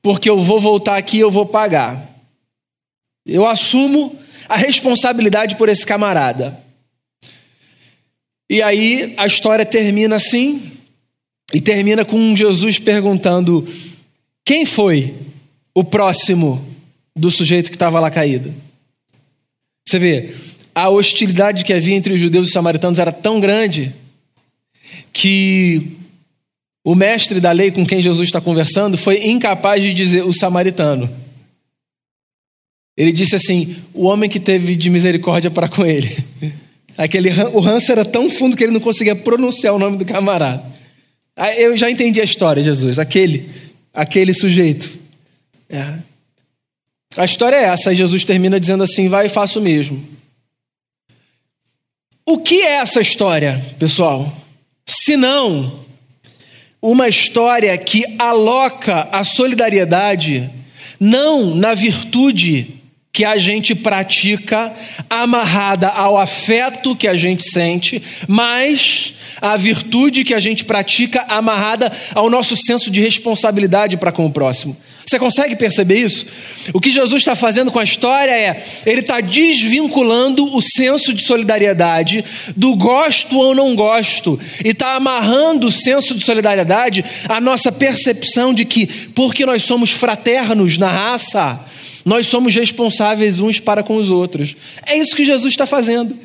porque 0.02 0.28
eu 0.28 0.40
vou 0.40 0.60
voltar 0.60 0.96
aqui, 0.96 1.18
eu 1.18 1.30
vou 1.30 1.46
pagar. 1.46 2.06
Eu 3.26 3.46
assumo 3.46 4.18
a 4.48 4.56
responsabilidade 4.56 5.56
por 5.56 5.68
esse 5.68 5.84
camarada. 5.84 6.58
E 8.50 8.62
aí 8.62 9.14
a 9.18 9.26
história 9.26 9.66
termina 9.66 10.16
assim, 10.16 10.72
e 11.52 11.60
termina 11.60 12.04
com 12.04 12.36
Jesus 12.36 12.78
perguntando: 12.78 13.66
quem 14.44 14.64
foi 14.64 15.14
o 15.74 15.84
próximo 15.84 16.64
do 17.16 17.30
sujeito 17.30 17.70
que 17.70 17.76
estava 17.76 18.00
lá 18.00 18.10
caído? 18.10 18.54
Você 19.86 19.98
vê, 19.98 20.34
a 20.78 20.88
hostilidade 20.88 21.64
que 21.64 21.72
havia 21.72 21.96
entre 21.96 22.12
os 22.12 22.20
judeus 22.20 22.46
e 22.46 22.48
os 22.48 22.52
samaritanos 22.52 23.00
era 23.00 23.10
tão 23.10 23.40
grande 23.40 23.92
que 25.12 25.96
o 26.84 26.94
mestre 26.94 27.40
da 27.40 27.50
lei 27.50 27.72
com 27.72 27.84
quem 27.84 28.00
Jesus 28.00 28.28
está 28.28 28.40
conversando 28.40 28.96
foi 28.96 29.26
incapaz 29.26 29.82
de 29.82 29.92
dizer 29.92 30.24
o 30.24 30.32
samaritano. 30.32 31.10
Ele 32.96 33.12
disse 33.12 33.34
assim: 33.34 33.76
o 33.92 34.04
homem 34.04 34.30
que 34.30 34.38
teve 34.38 34.76
de 34.76 34.88
misericórdia 34.88 35.50
para 35.50 35.68
com 35.68 35.84
ele. 35.84 36.16
Aquele, 36.96 37.30
o 37.52 37.60
ranço 37.60 37.92
era 37.92 38.04
tão 38.04 38.30
fundo 38.30 38.56
que 38.56 38.62
ele 38.62 38.72
não 38.72 38.80
conseguia 38.80 39.14
pronunciar 39.14 39.74
o 39.74 39.78
nome 39.78 39.96
do 39.96 40.04
camarada. 40.04 40.64
Eu 41.56 41.76
já 41.76 41.90
entendi 41.90 42.20
a 42.20 42.24
história, 42.24 42.62
Jesus. 42.62 42.98
Aquele, 42.98 43.48
aquele 43.94 44.34
sujeito. 44.34 44.98
É. 45.68 45.94
A 47.16 47.24
história 47.24 47.56
é 47.56 47.64
essa. 47.64 47.94
Jesus 47.94 48.24
termina 48.24 48.58
dizendo 48.60 48.84
assim: 48.84 49.08
vai 49.08 49.26
e 49.26 49.28
faça 49.28 49.58
o 49.58 49.62
mesmo. 49.62 50.18
O 52.30 52.36
que 52.36 52.60
é 52.60 52.72
essa 52.72 53.00
história, 53.00 53.58
pessoal? 53.78 54.30
Se 54.86 55.16
não 55.16 55.80
uma 56.82 57.08
história 57.08 57.74
que 57.78 58.04
aloca 58.18 59.08
a 59.10 59.24
solidariedade 59.24 60.50
não 61.00 61.54
na 61.54 61.72
virtude 61.72 62.82
que 63.10 63.24
a 63.24 63.38
gente 63.38 63.74
pratica 63.74 64.70
amarrada 65.08 65.88
ao 65.88 66.18
afeto 66.18 66.94
que 66.94 67.08
a 67.08 67.14
gente 67.14 67.50
sente, 67.50 68.02
mas 68.28 69.14
a 69.40 69.56
virtude 69.56 70.22
que 70.22 70.34
a 70.34 70.38
gente 70.38 70.66
pratica 70.66 71.24
amarrada 71.30 71.90
ao 72.14 72.28
nosso 72.28 72.54
senso 72.58 72.90
de 72.90 73.00
responsabilidade 73.00 73.96
para 73.96 74.12
com 74.12 74.26
o 74.26 74.30
próximo. 74.30 74.76
Você 75.08 75.18
consegue 75.18 75.56
perceber 75.56 76.02
isso? 76.02 76.26
O 76.74 76.78
que 76.78 76.90
Jesus 76.90 77.22
está 77.22 77.34
fazendo 77.34 77.72
com 77.72 77.78
a 77.78 77.84
história 77.84 78.30
é, 78.30 78.62
ele 78.84 79.00
está 79.00 79.22
desvinculando 79.22 80.54
o 80.54 80.60
senso 80.60 81.14
de 81.14 81.22
solidariedade 81.22 82.22
do 82.54 82.76
gosto 82.76 83.38
ou 83.38 83.54
não 83.54 83.74
gosto, 83.74 84.38
e 84.62 84.68
está 84.68 84.96
amarrando 84.96 85.68
o 85.68 85.72
senso 85.72 86.14
de 86.14 86.22
solidariedade 86.22 87.02
à 87.26 87.40
nossa 87.40 87.72
percepção 87.72 88.52
de 88.52 88.66
que, 88.66 88.86
porque 89.14 89.46
nós 89.46 89.62
somos 89.62 89.92
fraternos 89.92 90.76
na 90.76 90.90
raça, 90.90 91.58
nós 92.04 92.26
somos 92.26 92.54
responsáveis 92.54 93.40
uns 93.40 93.58
para 93.58 93.82
com 93.82 93.96
os 93.96 94.10
outros. 94.10 94.54
É 94.86 94.98
isso 94.98 95.16
que 95.16 95.24
Jesus 95.24 95.54
está 95.54 95.64
fazendo. 95.64 96.18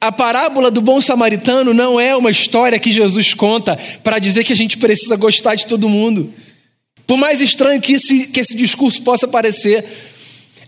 A 0.00 0.10
parábola 0.10 0.68
do 0.68 0.80
bom 0.80 1.00
samaritano 1.00 1.72
não 1.72 2.00
é 2.00 2.16
uma 2.16 2.30
história 2.30 2.78
que 2.80 2.92
Jesus 2.92 3.34
conta 3.34 3.78
para 4.02 4.18
dizer 4.18 4.42
que 4.42 4.52
a 4.52 4.56
gente 4.56 4.78
precisa 4.78 5.14
gostar 5.14 5.54
de 5.54 5.66
todo 5.66 5.88
mundo. 5.88 6.34
Por 7.06 7.16
mais 7.16 7.40
estranho 7.40 7.80
que 7.80 7.92
esse, 7.94 8.26
que 8.26 8.40
esse 8.40 8.56
discurso 8.56 9.02
possa 9.02 9.28
parecer, 9.28 9.84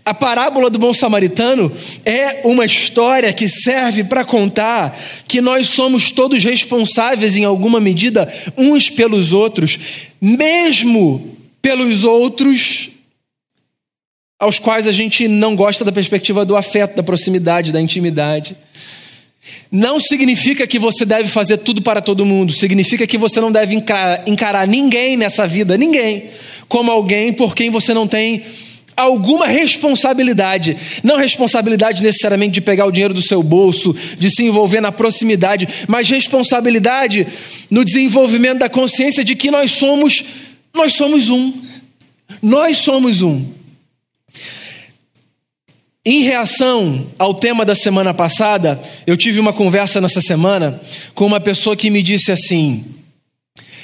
a 0.07 0.13
parábola 0.13 0.69
do 0.69 0.79
bom 0.79 0.93
samaritano 0.93 1.69
é 2.05 2.47
uma 2.47 2.63
história 2.63 3.33
que 3.33 3.49
serve 3.49 4.05
para 4.05 4.23
contar 4.23 4.97
que 5.27 5.41
nós 5.41 5.67
somos 5.67 6.11
todos 6.11 6.43
responsáveis, 6.43 7.35
em 7.35 7.43
alguma 7.43 7.79
medida, 7.81 8.31
uns 8.55 8.89
pelos 8.89 9.33
outros, 9.33 9.77
mesmo 10.21 11.35
pelos 11.61 12.05
outros 12.05 12.91
aos 14.39 14.59
quais 14.59 14.87
a 14.87 14.93
gente 14.93 15.27
não 15.27 15.57
gosta 15.57 15.83
da 15.83 15.91
perspectiva 15.91 16.45
do 16.45 16.55
afeto, 16.55 16.95
da 16.95 17.03
proximidade, 17.03 17.73
da 17.73 17.81
intimidade. 17.81 18.55
Não 19.71 19.99
significa 19.99 20.65
que 20.65 20.79
você 20.79 21.05
deve 21.05 21.29
fazer 21.29 21.57
tudo 21.57 21.81
para 21.81 22.01
todo 22.01 22.25
mundo, 22.25 22.53
significa 22.53 23.05
que 23.05 23.17
você 23.17 23.41
não 23.41 23.51
deve 23.51 23.75
encarar, 23.75 24.23
encarar 24.27 24.67
ninguém 24.67 25.17
nessa 25.17 25.45
vida, 25.47 25.77
ninguém, 25.77 26.29
como 26.67 26.91
alguém 26.91 27.33
por 27.33 27.55
quem 27.55 27.69
você 27.69 27.93
não 27.93 28.07
tem 28.07 28.43
alguma 28.97 29.45
responsabilidade. 29.45 30.75
Não 31.03 31.17
responsabilidade 31.17 32.01
necessariamente 32.01 32.55
de 32.55 32.61
pegar 32.61 32.87
o 32.87 32.91
dinheiro 32.91 33.13
do 33.13 33.21
seu 33.21 33.43
bolso, 33.43 33.95
de 34.17 34.31
se 34.31 34.43
envolver 34.43 34.81
na 34.81 34.91
proximidade, 34.91 35.67
mas 35.87 36.09
responsabilidade 36.09 37.27
no 37.69 37.85
desenvolvimento 37.85 38.59
da 38.59 38.69
consciência 38.69 39.23
de 39.23 39.35
que 39.35 39.51
nós 39.51 39.71
somos, 39.71 40.23
nós 40.73 40.93
somos 40.93 41.29
um. 41.29 41.53
Nós 42.41 42.77
somos 42.77 43.21
um. 43.21 43.56
Em 46.09 46.21
reação 46.21 47.05
ao 47.19 47.33
tema 47.33 47.65
da 47.65 47.75
semana 47.75 48.13
passada, 48.13 48.79
eu 49.05 49.17
tive 49.17 49.41
uma 49.41 49.51
conversa 49.51 49.99
nessa 49.99 50.21
semana 50.21 50.79
com 51.13 51.25
uma 51.25 51.37
pessoa 51.37 51.75
que 51.75 51.89
me 51.89 52.01
disse 52.01 52.31
assim: 52.31 52.85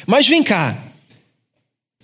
Mas 0.07 0.25
vem 0.25 0.41
cá, 0.41 0.77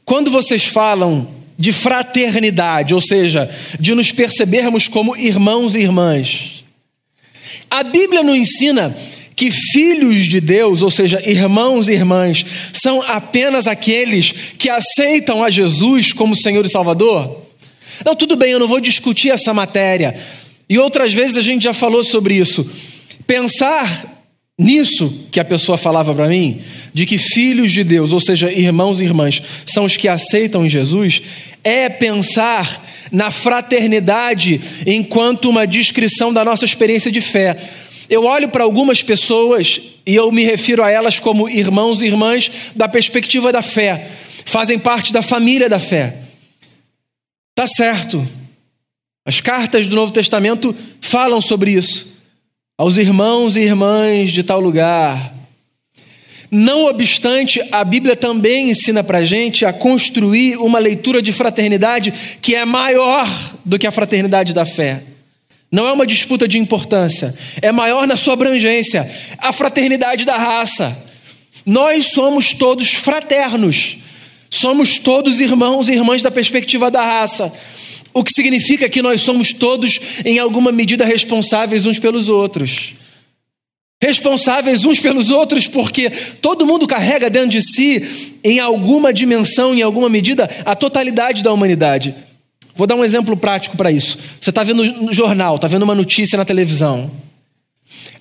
quando 0.04 0.30
vocês 0.30 0.66
falam 0.66 1.26
de 1.58 1.72
fraternidade, 1.72 2.94
ou 2.94 3.02
seja, 3.02 3.50
de 3.80 3.96
nos 3.96 4.12
percebermos 4.12 4.90
como 4.90 5.16
irmãos 5.16 5.74
e 5.74 5.80
irmãs, 5.80 6.66
a 7.72 7.82
Bíblia 7.82 8.22
não 8.22 8.36
ensina 8.36 8.94
que 9.38 9.50
filhos 9.50 10.28
de 10.28 10.42
Deus, 10.42 10.82
ou 10.82 10.92
seja, 10.92 11.24
irmãos 11.26 11.88
e 11.88 11.94
irmãs, 11.94 12.46
são 12.74 13.02
apenas 13.04 13.68
aqueles 13.68 14.34
que 14.58 14.70
aceitam 14.70 15.42
a 15.42 15.50
Jesus 15.50 16.12
como 16.12 16.36
Senhor 16.36 16.66
e 16.66 16.70
Salvador? 16.70 17.49
Não, 18.06 18.16
tudo 18.16 18.36
bem, 18.36 18.52
eu 18.52 18.60
não 18.60 18.68
vou 18.68 18.80
discutir 18.80 19.30
essa 19.30 19.54
matéria. 19.54 20.16
E 20.70 20.78
outras 20.78 21.14
vezes 21.14 21.38
a 21.38 21.42
gente 21.42 21.64
já 21.64 21.74
falou 21.74 22.04
sobre 22.04 22.36
isso. 22.36 22.70
Pensar 23.26 24.20
nisso 24.60 25.28
que 25.32 25.40
a 25.40 25.46
pessoa 25.46 25.78
falava 25.78 26.14
para 26.14 26.28
mim, 26.28 26.60
de 26.94 27.06
que 27.06 27.18
filhos 27.18 27.72
de 27.72 27.84
Deus, 27.84 28.12
ou 28.12 28.20
seja, 28.20 28.52
irmãos 28.52 29.00
e 29.00 29.06
irmãs, 29.06 29.42
são 29.66 29.86
os 29.86 29.96
que 29.96 30.08
aceitam 30.08 30.66
em 30.66 30.70
Jesus, 30.70 31.22
é 31.64 31.88
pensar 31.88 32.86
na 33.12 33.32
fraternidade 33.32 34.60
enquanto 34.86 35.50
uma 35.50 35.66
descrição 35.66 36.34
da 36.34 36.44
nossa 36.44 36.66
experiência 36.66 37.12
de 37.12 37.22
fé. 37.22 37.56
Eu 38.10 38.26
olho 38.26 38.50
para 38.50 38.64
algumas 38.64 39.02
pessoas 39.02 39.80
e 40.06 40.16
eu 40.16 40.32
me 40.32 40.44
refiro 40.44 40.84
a 40.84 40.92
elas 40.92 41.20
como 41.20 41.48
irmãos 41.48 42.02
e 42.02 42.08
irmãs 42.08 42.52
da 42.76 42.88
perspectiva 42.88 43.52
da 43.52 43.62
fé, 43.62 44.08
fazem 44.46 44.78
parte 44.78 45.14
da 45.14 45.22
família 45.22 45.70
da 45.70 45.80
fé. 45.80 46.29
Tá 47.60 47.68
certo. 47.68 48.26
As 49.26 49.42
cartas 49.42 49.86
do 49.86 49.94
Novo 49.94 50.14
Testamento 50.14 50.74
falam 51.02 51.42
sobre 51.42 51.72
isso. 51.72 52.08
Aos 52.78 52.96
irmãos 52.96 53.58
e 53.58 53.60
irmãs 53.60 54.32
de 54.32 54.44
tal 54.44 54.62
lugar. 54.62 55.34
Não 56.50 56.86
obstante, 56.86 57.62
a 57.70 57.84
Bíblia 57.84 58.16
também 58.16 58.70
ensina 58.70 59.04
para 59.04 59.26
gente 59.26 59.66
a 59.66 59.74
construir 59.74 60.56
uma 60.56 60.80
leitura 60.80 61.22
de 61.22 61.34
fraternidade 61.34 62.14
que 62.42 62.56
é 62.56 62.64
maior 62.64 63.28
do 63.66 63.78
que 63.78 63.86
a 63.86 63.92
fraternidade 63.92 64.54
da 64.54 64.64
fé. 64.64 65.04
Não 65.70 65.86
é 65.86 65.92
uma 65.92 66.08
disputa 66.08 66.48
de 66.48 66.58
importância, 66.58 67.36
é 67.62 67.74
maior 67.74 68.08
na 68.08 68.16
sua 68.16 68.36
abrangência 68.36 69.06
a 69.38 69.52
fraternidade 69.52 70.24
da 70.24 70.38
raça. 70.38 70.98
Nós 71.66 72.06
somos 72.06 72.54
todos 72.54 72.94
fraternos. 72.94 73.99
Somos 74.50 74.98
todos 74.98 75.40
irmãos 75.40 75.88
e 75.88 75.94
irmãs 75.94 76.22
da 76.22 76.32
perspectiva 76.32 76.90
da 76.90 77.04
raça. 77.04 77.54
O 78.14 78.24
que 78.24 78.34
significa 78.34 78.90
que 78.90 79.02
nós 79.02 79.22
somos 79.22 79.54
todos, 79.54 80.00
em 80.26 80.40
alguma 80.40 80.72
medida, 80.72 81.06
responsáveis 81.06 81.86
uns 81.86 82.00
pelos 82.00 82.28
outros. 82.28 82.96
Responsáveis 84.02 84.86
uns 84.86 85.00
pelos 85.00 85.30
outros, 85.30 85.68
porque 85.68 86.10
todo 86.42 86.66
mundo 86.66 86.88
carrega 86.88 87.30
dentro 87.30 87.50
de 87.50 87.62
si, 87.62 88.34
em 88.44 88.60
alguma 88.60 89.14
dimensão, 89.14 89.74
em 89.74 89.82
alguma 89.82 90.10
medida, 90.10 90.50
a 90.66 90.74
totalidade 90.74 91.44
da 91.44 91.52
humanidade. 91.52 92.16
Vou 92.74 92.88
dar 92.88 92.96
um 92.96 93.04
exemplo 93.04 93.36
prático 93.36 93.76
para 93.76 93.92
isso. 93.92 94.18
Você 94.40 94.50
está 94.50 94.64
vendo 94.64 94.84
no 94.84 95.14
jornal, 95.14 95.58
está 95.58 95.68
vendo 95.68 95.84
uma 95.84 95.94
notícia 95.94 96.38
na 96.38 96.46
televisão. 96.46 97.12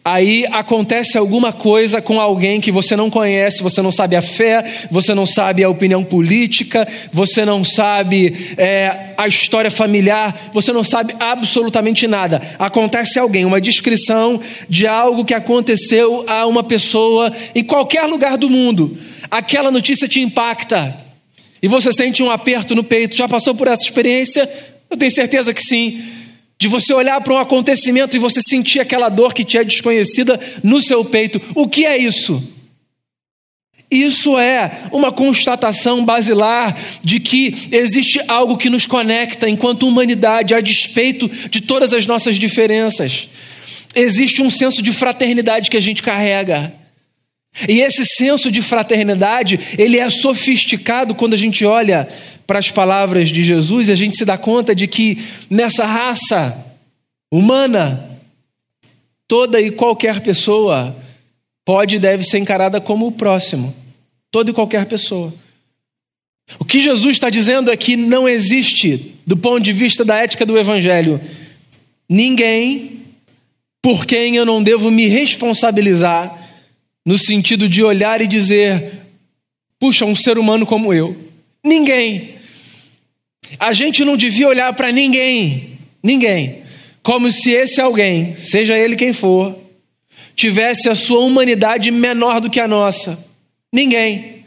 Aí 0.04 0.46
acontece 0.52 1.18
alguma 1.18 1.52
coisa 1.52 2.00
com 2.00 2.18
alguém 2.18 2.62
que 2.62 2.72
você 2.72 2.96
não 2.96 3.10
conhece, 3.10 3.62
você 3.62 3.82
não 3.82 3.92
sabe 3.92 4.16
a 4.16 4.22
fé, 4.22 4.64
você 4.90 5.12
não 5.12 5.26
sabe 5.26 5.62
a 5.62 5.68
opinião 5.68 6.02
política, 6.02 6.88
você 7.12 7.44
não 7.44 7.62
sabe 7.62 8.54
é, 8.56 9.12
a 9.18 9.28
história 9.28 9.70
familiar, 9.70 10.48
você 10.54 10.72
não 10.72 10.82
sabe 10.82 11.14
absolutamente 11.20 12.06
nada. 12.06 12.40
Acontece 12.58 13.18
alguém, 13.18 13.44
uma 13.44 13.60
descrição 13.60 14.40
de 14.66 14.86
algo 14.86 15.26
que 15.26 15.34
aconteceu 15.34 16.24
a 16.26 16.46
uma 16.46 16.64
pessoa 16.64 17.30
em 17.54 17.62
qualquer 17.62 18.04
lugar 18.04 18.38
do 18.38 18.48
mundo. 18.48 18.96
Aquela 19.30 19.70
notícia 19.70 20.08
te 20.08 20.20
impacta 20.20 20.96
e 21.62 21.68
você 21.68 21.92
sente 21.92 22.22
um 22.22 22.30
aperto 22.30 22.74
no 22.74 22.82
peito. 22.82 23.14
Já 23.14 23.28
passou 23.28 23.54
por 23.54 23.68
essa 23.68 23.82
experiência? 23.82 24.48
Eu 24.90 24.96
tenho 24.96 25.12
certeza 25.12 25.52
que 25.52 25.62
sim 25.62 26.00
de 26.58 26.66
você 26.66 26.92
olhar 26.92 27.20
para 27.20 27.34
um 27.34 27.38
acontecimento 27.38 28.16
e 28.16 28.18
você 28.18 28.40
sentir 28.42 28.80
aquela 28.80 29.08
dor 29.08 29.32
que 29.32 29.44
te 29.44 29.56
é 29.56 29.64
desconhecida 29.64 30.38
no 30.62 30.82
seu 30.82 31.04
peito. 31.04 31.40
O 31.54 31.68
que 31.68 31.86
é 31.86 31.96
isso? 31.96 32.42
Isso 33.90 34.38
é 34.38 34.70
uma 34.92 35.10
constatação 35.10 36.04
basilar 36.04 36.76
de 37.00 37.20
que 37.20 37.68
existe 37.72 38.20
algo 38.28 38.58
que 38.58 38.68
nos 38.68 38.84
conecta 38.84 39.48
enquanto 39.48 39.88
humanidade, 39.88 40.52
a 40.52 40.60
despeito 40.60 41.28
de 41.48 41.62
todas 41.62 41.94
as 41.94 42.04
nossas 42.04 42.36
diferenças. 42.36 43.28
Existe 43.94 44.42
um 44.42 44.50
senso 44.50 44.82
de 44.82 44.92
fraternidade 44.92 45.70
que 45.70 45.76
a 45.76 45.80
gente 45.80 46.02
carrega. 46.02 46.72
E 47.66 47.80
esse 47.80 48.04
senso 48.04 48.50
de 48.50 48.60
fraternidade, 48.60 49.58
ele 49.78 49.98
é 49.98 50.10
sofisticado 50.10 51.14
quando 51.14 51.34
a 51.34 51.38
gente 51.38 51.64
olha 51.64 52.06
para 52.46 52.58
as 52.58 52.70
palavras 52.70 53.30
de 53.30 53.42
Jesus 53.42 53.88
e 53.88 53.92
a 53.92 53.94
gente 53.94 54.16
se 54.16 54.24
dá 54.24 54.36
conta 54.36 54.74
de 54.74 54.86
que 54.86 55.18
nessa 55.48 55.86
raça 55.86 56.66
humana, 57.30 58.08
toda 59.26 59.60
e 59.60 59.70
qualquer 59.70 60.20
pessoa 60.20 60.96
pode 61.64 61.96
e 61.96 61.98
deve 61.98 62.24
ser 62.24 62.38
encarada 62.38 62.80
como 62.80 63.06
o 63.06 63.12
próximo. 63.12 63.74
Toda 64.30 64.50
e 64.50 64.54
qualquer 64.54 64.86
pessoa. 64.86 65.32
O 66.58 66.64
que 66.64 66.80
Jesus 66.80 67.12
está 67.12 67.28
dizendo 67.28 67.70
é 67.70 67.76
que 67.76 67.96
não 67.96 68.28
existe, 68.28 69.14
do 69.26 69.36
ponto 69.36 69.60
de 69.60 69.72
vista 69.72 70.04
da 70.04 70.16
ética 70.16 70.46
do 70.46 70.58
Evangelho, 70.58 71.20
ninguém 72.08 72.98
por 73.82 74.06
quem 74.06 74.36
eu 74.36 74.44
não 74.44 74.62
devo 74.62 74.90
me 74.90 75.06
responsabilizar, 75.06 76.37
no 77.08 77.16
sentido 77.16 77.70
de 77.70 77.82
olhar 77.82 78.20
e 78.20 78.26
dizer: 78.26 78.92
puxa, 79.80 80.04
um 80.04 80.14
ser 80.14 80.36
humano 80.36 80.66
como 80.66 80.92
eu. 80.92 81.16
Ninguém. 81.64 82.34
A 83.58 83.72
gente 83.72 84.04
não 84.04 84.14
devia 84.14 84.46
olhar 84.46 84.70
para 84.74 84.92
ninguém, 84.92 85.78
ninguém, 86.02 86.58
como 87.02 87.32
se 87.32 87.50
esse 87.50 87.80
alguém, 87.80 88.36
seja 88.36 88.76
ele 88.76 88.94
quem 88.94 89.14
for, 89.14 89.58
tivesse 90.36 90.90
a 90.90 90.94
sua 90.94 91.20
humanidade 91.20 91.90
menor 91.90 92.42
do 92.42 92.50
que 92.50 92.60
a 92.60 92.68
nossa. 92.68 93.18
Ninguém. 93.72 94.44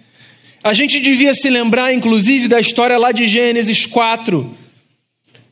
A 0.63 0.71
gente 0.71 0.99
devia 0.99 1.33
se 1.33 1.49
lembrar, 1.49 1.91
inclusive, 1.91 2.47
da 2.47 2.59
história 2.59 2.95
lá 2.99 3.11
de 3.11 3.27
Gênesis 3.27 3.87
4, 3.87 4.55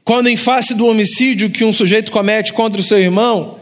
quando, 0.03 0.29
em 0.29 0.37
face 0.37 0.75
do 0.75 0.85
homicídio 0.85 1.49
que 1.49 1.65
um 1.65 1.73
sujeito 1.73 2.11
comete 2.11 2.53
contra 2.53 2.79
o 2.79 2.83
seu 2.83 2.99
irmão, 2.99 3.58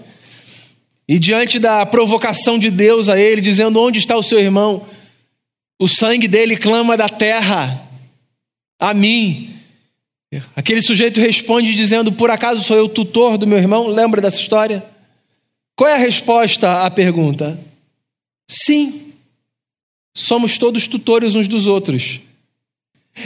e 1.07 1.17
diante 1.17 1.57
da 1.57 1.85
provocação 1.85 2.59
de 2.59 2.69
Deus 2.69 3.07
a 3.07 3.19
ele, 3.19 3.41
dizendo: 3.41 3.81
Onde 3.81 3.99
está 3.99 4.17
o 4.17 4.23
seu 4.23 4.39
irmão? 4.39 4.85
O 5.79 5.87
sangue 5.87 6.27
dele 6.27 6.57
clama 6.57 6.97
da 6.97 7.07
terra 7.07 7.81
a 8.79 8.93
mim. 8.93 9.53
Aquele 10.55 10.81
sujeito 10.81 11.19
responde 11.21 11.73
dizendo: 11.73 12.11
Por 12.11 12.29
acaso 12.29 12.63
sou 12.63 12.75
eu 12.75 12.89
tutor 12.89 13.37
do 13.37 13.47
meu 13.47 13.57
irmão? 13.57 13.87
Lembra 13.87 14.19
dessa 14.19 14.39
história? 14.39 14.83
Qual 15.75 15.89
é 15.89 15.93
a 15.93 15.97
resposta 15.97 16.83
à 16.83 16.91
pergunta? 16.91 17.57
Sim. 18.49 19.13
Somos 20.15 20.57
todos 20.57 20.87
tutores 20.87 21.35
uns 21.35 21.47
dos 21.47 21.67
outros. 21.67 22.19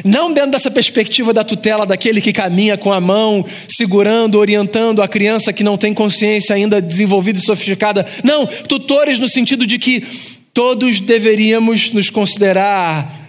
Não 0.04 0.34
dentro 0.34 0.52
dessa 0.52 0.72
perspectiva 0.72 1.34
da 1.34 1.44
tutela 1.44 1.86
daquele 1.86 2.22
que 2.22 2.32
caminha 2.32 2.78
com 2.78 2.92
a 2.92 3.02
mão, 3.02 3.46
segurando, 3.68 4.40
orientando 4.40 5.02
a 5.02 5.08
criança 5.08 5.52
que 5.52 5.64
não 5.64 5.78
tem 5.78 5.94
consciência 5.94 6.56
ainda 6.56 6.82
desenvolvida 6.82 7.40
e 7.40 7.46
sofisticada. 7.46 8.06
Não, 8.24 8.46
tutores 8.46 9.20
no 9.20 9.28
sentido 9.28 9.68
de 9.68 9.78
que 9.78 10.06
todos 10.54 11.00
deveríamos 11.00 11.92
nos 11.92 12.10
considerar 12.10 13.20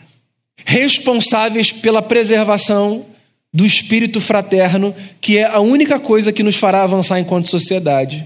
responsáveis 0.64 1.72
pela 1.72 2.00
preservação 2.00 3.06
do 3.52 3.66
espírito 3.66 4.20
fraterno, 4.20 4.94
que 5.20 5.38
é 5.38 5.44
a 5.44 5.60
única 5.60 6.00
coisa 6.00 6.32
que 6.32 6.42
nos 6.42 6.56
fará 6.56 6.82
avançar 6.82 7.18
enquanto 7.18 7.50
sociedade. 7.50 8.24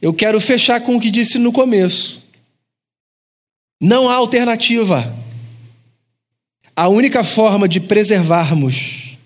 Eu 0.00 0.12
quero 0.12 0.40
fechar 0.40 0.80
com 0.80 0.96
o 0.96 1.00
que 1.00 1.10
disse 1.10 1.38
no 1.38 1.52
começo. 1.52 2.22
Não 3.80 4.08
há 4.08 4.14
alternativa. 4.14 5.12
A 6.78 6.86
única 6.86 7.24
forma 7.24 7.68
de 7.68 7.80
preservarmos 7.80 9.16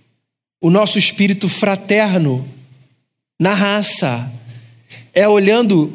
o 0.58 0.70
nosso 0.70 0.96
espírito 0.96 1.50
fraterno 1.50 2.48
na 3.38 3.52
raça, 3.52 4.32
é 5.12 5.28
olhando 5.28 5.92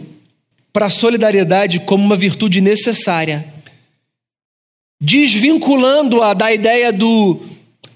para 0.72 0.86
a 0.86 0.92
solidariedade 0.92 1.80
como 1.80 2.06
uma 2.06 2.16
virtude 2.16 2.62
necessária, 2.62 3.44
desvinculando-a 5.02 6.36
da 6.36 6.54
ideia 6.54 6.94
do 6.94 7.42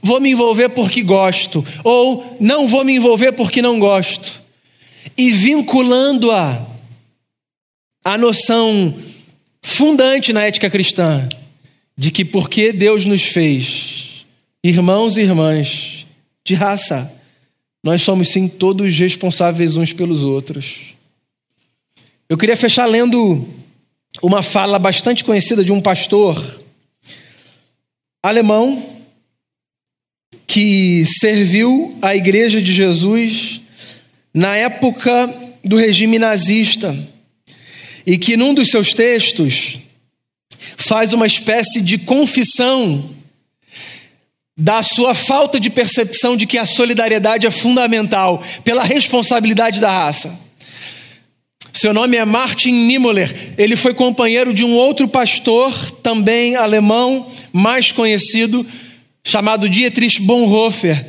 vou 0.01 0.19
me 0.19 0.31
envolver 0.31 0.69
porque 0.69 1.03
gosto, 1.03 1.63
ou 1.83 2.35
não 2.39 2.67
vou 2.67 2.83
me 2.83 2.95
envolver 2.95 3.31
porque 3.33 3.61
não 3.61 3.77
gosto, 3.77 4.41
e 5.15 5.29
vinculando-a 5.29 6.65
à 8.03 8.17
noção 8.17 8.95
fundante 9.61 10.33
na 10.33 10.41
ética 10.47 10.67
cristã 10.67 11.29
de 11.97 12.11
que 12.11 12.25
porque 12.25 12.71
Deus 12.71 13.05
nos 13.05 13.23
fez 13.23 14.25
irmãos 14.63 15.17
e 15.17 15.21
irmãs 15.21 16.05
de 16.43 16.53
raça, 16.53 17.11
nós 17.83 18.01
somos 18.01 18.29
sim 18.29 18.47
todos 18.47 18.97
responsáveis 18.97 19.75
uns 19.75 19.91
pelos 19.91 20.23
outros. 20.23 20.93
Eu 22.29 22.37
queria 22.37 22.55
fechar 22.55 22.85
lendo 22.85 23.47
uma 24.21 24.41
fala 24.41 24.77
bastante 24.77 25.23
conhecida 25.23 25.63
de 25.63 25.71
um 25.71 25.81
pastor 25.81 26.61
alemão 28.23 29.01
que 30.45 31.05
serviu 31.19 31.97
a 32.01 32.15
Igreja 32.15 32.61
de 32.61 32.73
Jesus 32.73 33.61
na 34.33 34.55
época 34.55 35.33
do 35.63 35.77
regime 35.77 36.19
nazista 36.19 36.97
e 38.05 38.17
que 38.17 38.37
num 38.37 38.53
dos 38.53 38.69
seus 38.69 38.93
textos 38.93 39.79
faz 40.77 41.13
uma 41.13 41.25
espécie 41.25 41.81
de 41.81 41.97
confissão 41.97 43.09
da 44.57 44.83
sua 44.83 45.13
falta 45.13 45.59
de 45.59 45.69
percepção 45.69 46.37
de 46.37 46.45
que 46.45 46.57
a 46.57 46.65
solidariedade 46.65 47.47
é 47.47 47.51
fundamental 47.51 48.43
pela 48.63 48.83
responsabilidade 48.83 49.79
da 49.79 49.89
raça. 49.89 50.39
Seu 51.73 51.93
nome 51.93 52.17
é 52.17 52.25
Martin 52.25 52.71
Niemöller. 52.71 53.53
Ele 53.57 53.75
foi 53.75 53.93
companheiro 53.93 54.53
de 54.53 54.63
um 54.63 54.75
outro 54.75 55.07
pastor, 55.07 55.73
também 56.03 56.55
alemão, 56.55 57.27
mais 57.51 57.91
conhecido, 57.91 58.65
chamado 59.23 59.69
Dietrich 59.69 60.21
Bonhoeffer. 60.21 61.05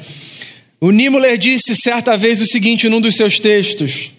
O 0.80 0.90
Niemöller 0.90 1.36
disse 1.36 1.76
certa 1.76 2.16
vez 2.16 2.40
o 2.40 2.46
seguinte 2.46 2.88
num 2.88 3.00
dos 3.00 3.16
seus 3.16 3.38
textos: 3.38 4.12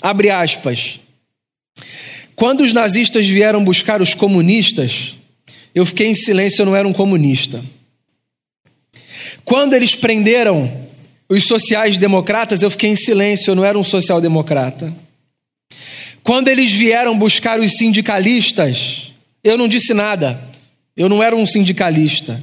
abre 0.00 0.30
aspas. 0.30 1.00
Quando 2.38 2.60
os 2.60 2.72
nazistas 2.72 3.26
vieram 3.26 3.64
buscar 3.64 4.00
os 4.00 4.14
comunistas, 4.14 5.16
eu 5.74 5.84
fiquei 5.84 6.06
em 6.06 6.14
silêncio, 6.14 6.62
eu 6.62 6.66
não 6.66 6.76
era 6.76 6.86
um 6.86 6.92
comunista. 6.92 7.60
Quando 9.44 9.74
eles 9.74 9.96
prenderam 9.96 10.72
os 11.28 11.48
sociais-democratas, 11.48 12.62
eu 12.62 12.70
fiquei 12.70 12.90
em 12.90 12.96
silêncio, 12.96 13.50
eu 13.50 13.56
não 13.56 13.64
era 13.64 13.76
um 13.76 13.82
social-democrata. 13.82 14.94
Quando 16.22 16.46
eles 16.46 16.70
vieram 16.70 17.18
buscar 17.18 17.58
os 17.58 17.72
sindicalistas, 17.72 19.10
eu 19.42 19.58
não 19.58 19.66
disse 19.66 19.92
nada, 19.92 20.40
eu 20.96 21.08
não 21.08 21.20
era 21.20 21.34
um 21.34 21.44
sindicalista. 21.44 22.40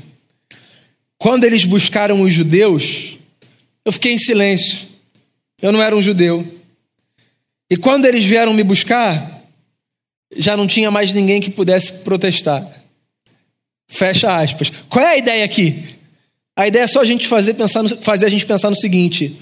Quando 1.18 1.46
eles 1.46 1.64
buscaram 1.64 2.20
os 2.20 2.34
judeus, 2.34 3.18
eu 3.86 3.94
fiquei 3.94 4.12
em 4.12 4.20
silêncio, 4.20 4.78
eu 5.62 5.72
não 5.72 5.82
era 5.82 5.96
um 5.96 6.02
judeu. 6.02 6.46
E 7.72 7.78
quando 7.78 8.04
eles 8.04 8.26
vieram 8.26 8.54
me 8.54 8.62
buscar, 8.62 9.35
já 10.36 10.56
não 10.56 10.68
tinha 10.68 10.90
mais 10.90 11.14
ninguém 11.14 11.42
que 11.42 11.50
pudesse 11.50 11.92
protestar. 12.04 12.66
Fecha 13.88 14.36
aspas. 14.36 14.72
Qual 14.90 15.04
é 15.04 15.10
a 15.10 15.18
ideia 15.18 15.46
aqui? 15.46 15.84
A 16.56 16.68
ideia 16.68 16.84
é 16.84 16.88
só 16.88 17.02
a 17.02 17.06
gente 17.06 17.28
fazer, 17.28 17.54
pensar 17.54 17.84
no, 17.84 17.90
fazer 17.98 18.26
a 18.26 18.30
gente 18.30 18.46
pensar 18.46 18.70
no 18.70 18.78
seguinte: 18.78 19.36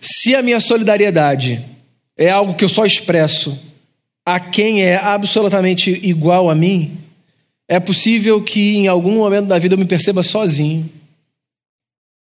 se 0.00 0.34
a 0.34 0.42
minha 0.42 0.60
solidariedade 0.60 1.64
é 2.16 2.30
algo 2.30 2.54
que 2.54 2.64
eu 2.64 2.68
só 2.68 2.84
expresso 2.84 3.58
a 4.26 4.40
quem 4.40 4.82
é 4.82 4.96
absolutamente 4.96 5.90
igual 6.06 6.50
a 6.50 6.54
mim, 6.54 6.96
é 7.68 7.78
possível 7.78 8.42
que 8.42 8.76
em 8.76 8.88
algum 8.88 9.16
momento 9.16 9.46
da 9.46 9.58
vida 9.58 9.74
eu 9.74 9.78
me 9.78 9.84
perceba 9.84 10.22
sozinho. 10.22 10.90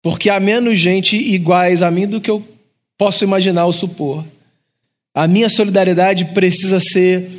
Porque 0.03 0.29
há 0.29 0.41
menos 0.41 0.81
gente 0.81 1.17
iguais 1.17 1.83
a 1.83 1.91
mim 1.91 2.09
do 2.09 2.21
que 2.21 2.31
eu 2.31 2.47
posso 2.99 3.23
imaginar 3.23 3.67
ou 3.67 3.73
supor. 3.73 4.25
A 5.15 5.29
minha 5.29 5.49
solidariedade 5.49 6.25
precisa 6.27 6.81
ser 6.81 7.31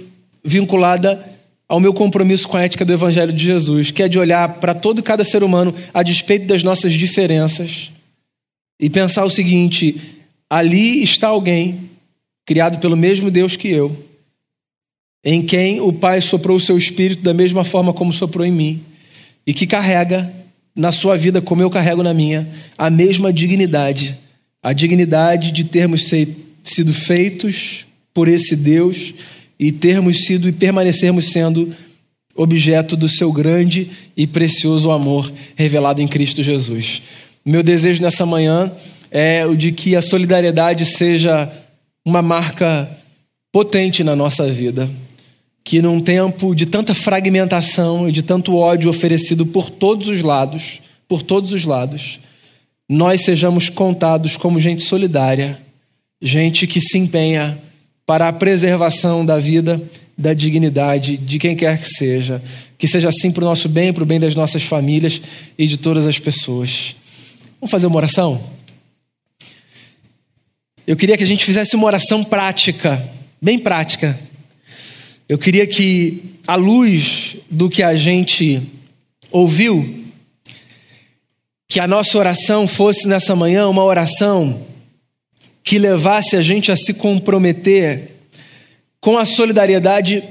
vinculada 0.43 1.23
ao 1.67 1.79
meu 1.79 1.93
compromisso 1.93 2.47
com 2.47 2.57
a 2.57 2.63
ética 2.63 2.85
do 2.85 2.93
Evangelho 2.93 3.31
de 3.33 3.43
Jesus, 3.43 3.89
que 3.89 4.03
é 4.03 4.07
de 4.07 4.19
olhar 4.19 4.55
para 4.55 4.75
todo 4.75 4.99
e 4.99 5.03
cada 5.03 5.23
ser 5.23 5.43
humano 5.43 5.73
a 5.93 6.03
despeito 6.03 6.45
das 6.45 6.61
nossas 6.61 6.93
diferenças 6.93 7.91
e 8.79 8.89
pensar 8.89 9.23
o 9.25 9.29
seguinte: 9.29 9.99
ali 10.49 11.01
está 11.01 11.29
alguém 11.29 11.89
criado 12.45 12.79
pelo 12.79 12.97
mesmo 12.97 13.31
Deus 13.31 13.55
que 13.55 13.69
eu, 13.69 13.95
em 15.23 15.41
quem 15.41 15.79
o 15.79 15.93
Pai 15.93 16.19
soprou 16.21 16.57
o 16.57 16.59
seu 16.59 16.77
espírito 16.77 17.23
da 17.23 17.33
mesma 17.33 17.63
forma 17.63 17.93
como 17.93 18.11
soprou 18.11 18.45
em 18.45 18.51
mim, 18.51 18.83
e 19.47 19.53
que 19.53 19.65
carrega 19.65 20.31
na 20.75 20.91
sua 20.91 21.15
vida, 21.15 21.41
como 21.41 21.61
eu 21.61 21.69
carrego 21.69 22.03
na 22.03 22.13
minha, 22.13 22.47
a 22.77 22.89
mesma 22.89 23.31
dignidade, 23.31 24.17
a 24.61 24.73
dignidade 24.73 25.51
de 25.51 25.63
termos 25.63 26.09
sido 26.63 26.93
feitos 26.93 27.85
por 28.13 28.27
esse 28.27 28.55
Deus 28.55 29.13
e 29.59 29.71
termos 29.71 30.25
sido 30.25 30.47
e 30.47 30.51
permanecermos 30.51 31.31
sendo 31.31 31.73
objeto 32.35 32.97
do 32.97 33.07
seu 33.07 33.31
grande 33.31 33.89
e 34.17 34.25
precioso 34.25 34.91
amor 34.91 35.31
revelado 35.55 36.01
em 36.01 36.07
Cristo 36.07 36.41
Jesus. 36.41 37.01
Meu 37.45 37.61
desejo 37.61 38.01
nessa 38.01 38.25
manhã 38.25 38.71
é 39.11 39.45
o 39.45 39.55
de 39.55 39.71
que 39.71 39.95
a 39.95 40.01
solidariedade 40.01 40.85
seja 40.85 41.51
uma 42.05 42.21
marca 42.21 42.89
potente 43.51 44.03
na 44.03 44.15
nossa 44.15 44.51
vida. 44.51 44.89
Que 45.63 45.81
num 45.81 45.99
tempo 45.99 46.55
de 46.55 46.65
tanta 46.65 46.95
fragmentação 46.95 48.09
e 48.09 48.11
de 48.11 48.23
tanto 48.23 48.55
ódio 48.55 48.89
oferecido 48.89 49.45
por 49.45 49.69
todos 49.69 50.07
os 50.07 50.21
lados, 50.21 50.79
por 51.07 51.21
todos 51.21 51.53
os 51.53 51.63
lados, 51.63 52.19
nós 52.89 53.21
sejamos 53.21 53.69
contados 53.69 54.35
como 54.35 54.59
gente 54.59 54.83
solidária, 54.83 55.59
gente 56.21 56.67
que 56.67 56.81
se 56.81 56.97
empenha 56.97 57.57
para 58.05 58.27
a 58.27 58.33
preservação 58.33 59.25
da 59.25 59.39
vida, 59.39 59.81
da 60.17 60.33
dignidade 60.33 61.17
de 61.17 61.39
quem 61.39 61.55
quer 61.55 61.79
que 61.79 61.87
seja. 61.87 62.41
Que 62.77 62.87
seja 62.87 63.09
assim 63.09 63.31
para 63.31 63.43
o 63.43 63.47
nosso 63.47 63.69
bem, 63.69 63.93
para 63.93 64.03
o 64.03 64.05
bem 64.05 64.19
das 64.19 64.35
nossas 64.35 64.63
famílias 64.63 65.21
e 65.57 65.65
de 65.67 65.77
todas 65.77 66.05
as 66.05 66.19
pessoas. 66.19 66.95
Vamos 67.59 67.71
fazer 67.71 67.87
uma 67.87 67.95
oração? 67.95 68.43
Eu 70.85 70.97
queria 70.97 71.17
que 71.17 71.23
a 71.23 71.27
gente 71.27 71.45
fizesse 71.45 71.75
uma 71.77 71.85
oração 71.85 72.23
prática, 72.25 73.01
bem 73.41 73.57
prática. 73.57 74.19
Eu 75.29 75.37
queria 75.37 75.65
que, 75.65 76.37
à 76.45 76.55
luz 76.55 77.37
do 77.49 77.69
que 77.69 77.81
a 77.81 77.95
gente 77.95 78.61
ouviu, 79.31 80.03
que 81.69 81.79
a 81.79 81.87
nossa 81.87 82.17
oração 82.17 82.67
fosse 82.67 83.07
nessa 83.07 83.33
manhã 83.33 83.67
uma 83.69 83.83
oração 83.83 84.61
que 85.63 85.79
levasse 85.79 86.35
a 86.35 86.41
gente 86.41 86.71
a 86.71 86.75
se 86.75 86.93
comprometer 86.93 88.11
com 88.99 89.17
a 89.17 89.25
solidariedade 89.25 90.23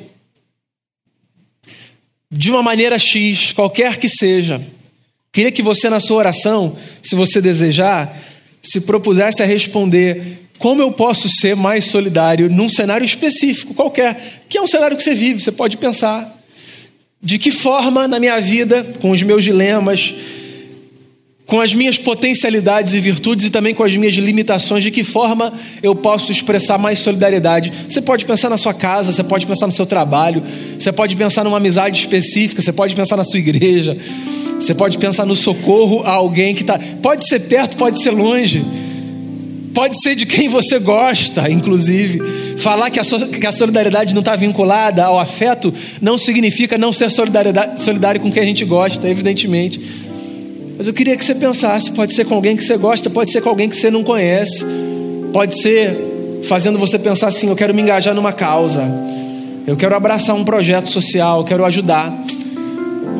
de 2.30 2.50
uma 2.50 2.62
maneira 2.62 2.98
X, 2.98 3.52
qualquer 3.52 3.98
que 3.98 4.08
seja. 4.08 4.60
Queria 5.30 5.52
que 5.52 5.62
você, 5.62 5.88
na 5.88 6.00
sua 6.00 6.18
oração, 6.18 6.76
se 7.02 7.14
você 7.14 7.40
desejar, 7.40 8.18
se 8.62 8.80
propusesse 8.80 9.42
a 9.42 9.46
responder 9.46 10.38
como 10.58 10.80
eu 10.80 10.92
posso 10.92 11.28
ser 11.28 11.56
mais 11.56 11.86
solidário 11.86 12.48
num 12.48 12.68
cenário 12.68 13.04
específico, 13.04 13.74
qualquer, 13.74 14.42
que 14.48 14.56
é 14.56 14.62
um 14.62 14.66
cenário 14.66 14.96
que 14.96 15.02
você 15.02 15.14
vive, 15.14 15.42
você 15.42 15.50
pode 15.50 15.76
pensar. 15.76 16.38
De 17.20 17.38
que 17.38 17.50
forma 17.50 18.06
na 18.06 18.20
minha 18.20 18.40
vida, 18.40 18.82
com 19.00 19.10
os 19.10 19.22
meus 19.22 19.44
dilemas, 19.44 20.14
com 21.46 21.60
as 21.60 21.74
minhas 21.74 21.98
potencialidades 21.98 22.94
e 22.94 23.00
virtudes 23.00 23.46
e 23.46 23.50
também 23.50 23.74
com 23.74 23.82
as 23.82 23.94
minhas 23.96 24.14
limitações, 24.14 24.82
de 24.82 24.90
que 24.90 25.04
forma 25.04 25.52
eu 25.82 25.94
posso 25.94 26.30
expressar 26.30 26.78
mais 26.78 27.00
solidariedade. 27.00 27.72
Você 27.88 28.00
pode 28.00 28.24
pensar 28.24 28.48
na 28.48 28.56
sua 28.56 28.72
casa, 28.72 29.12
você 29.12 29.24
pode 29.24 29.46
pensar 29.46 29.66
no 29.66 29.72
seu 29.72 29.84
trabalho, 29.84 30.42
você 30.78 30.92
pode 30.92 31.16
pensar 31.16 31.44
numa 31.44 31.56
amizade 31.56 31.98
específica, 31.98 32.62
você 32.62 32.72
pode 32.72 32.94
pensar 32.94 33.16
na 33.16 33.24
sua 33.24 33.38
igreja, 33.38 33.96
você 34.58 34.74
pode 34.74 34.96
pensar 34.98 35.26
no 35.26 35.34
socorro 35.34 36.02
a 36.04 36.12
alguém 36.12 36.54
que 36.54 36.62
está. 36.62 36.78
Pode 37.02 37.28
ser 37.28 37.40
perto, 37.40 37.76
pode 37.76 38.00
ser 38.00 38.12
longe, 38.12 38.64
pode 39.74 40.00
ser 40.00 40.14
de 40.14 40.24
quem 40.24 40.48
você 40.48 40.78
gosta, 40.78 41.50
inclusive. 41.50 42.20
Falar 42.58 42.88
que 42.88 43.00
a, 43.00 43.04
que 43.04 43.46
a 43.46 43.52
solidariedade 43.52 44.14
não 44.14 44.20
está 44.20 44.36
vinculada 44.36 45.04
ao 45.04 45.18
afeto 45.18 45.74
não 46.00 46.16
significa 46.16 46.78
não 46.78 46.92
ser 46.92 47.10
solidário 47.10 48.20
com 48.20 48.30
quem 48.30 48.42
a 48.42 48.46
gente 48.46 48.64
gosta, 48.64 49.08
evidentemente. 49.08 49.80
Mas 50.82 50.88
eu 50.88 50.94
queria 50.94 51.16
que 51.16 51.24
você 51.24 51.36
pensasse: 51.36 51.92
pode 51.92 52.12
ser 52.12 52.24
com 52.24 52.34
alguém 52.34 52.56
que 52.56 52.64
você 52.64 52.76
gosta, 52.76 53.08
pode 53.08 53.30
ser 53.30 53.40
com 53.40 53.48
alguém 53.48 53.68
que 53.68 53.76
você 53.76 53.88
não 53.88 54.02
conhece, 54.02 54.64
pode 55.32 55.62
ser 55.62 56.42
fazendo 56.42 56.76
você 56.76 56.98
pensar 56.98 57.28
assim: 57.28 57.48
eu 57.48 57.54
quero 57.54 57.72
me 57.72 57.80
engajar 57.80 58.12
numa 58.12 58.32
causa, 58.32 58.82
eu 59.64 59.76
quero 59.76 59.94
abraçar 59.94 60.34
um 60.34 60.44
projeto 60.44 60.90
social, 60.90 61.38
eu 61.38 61.44
quero 61.44 61.64
ajudar, 61.64 62.12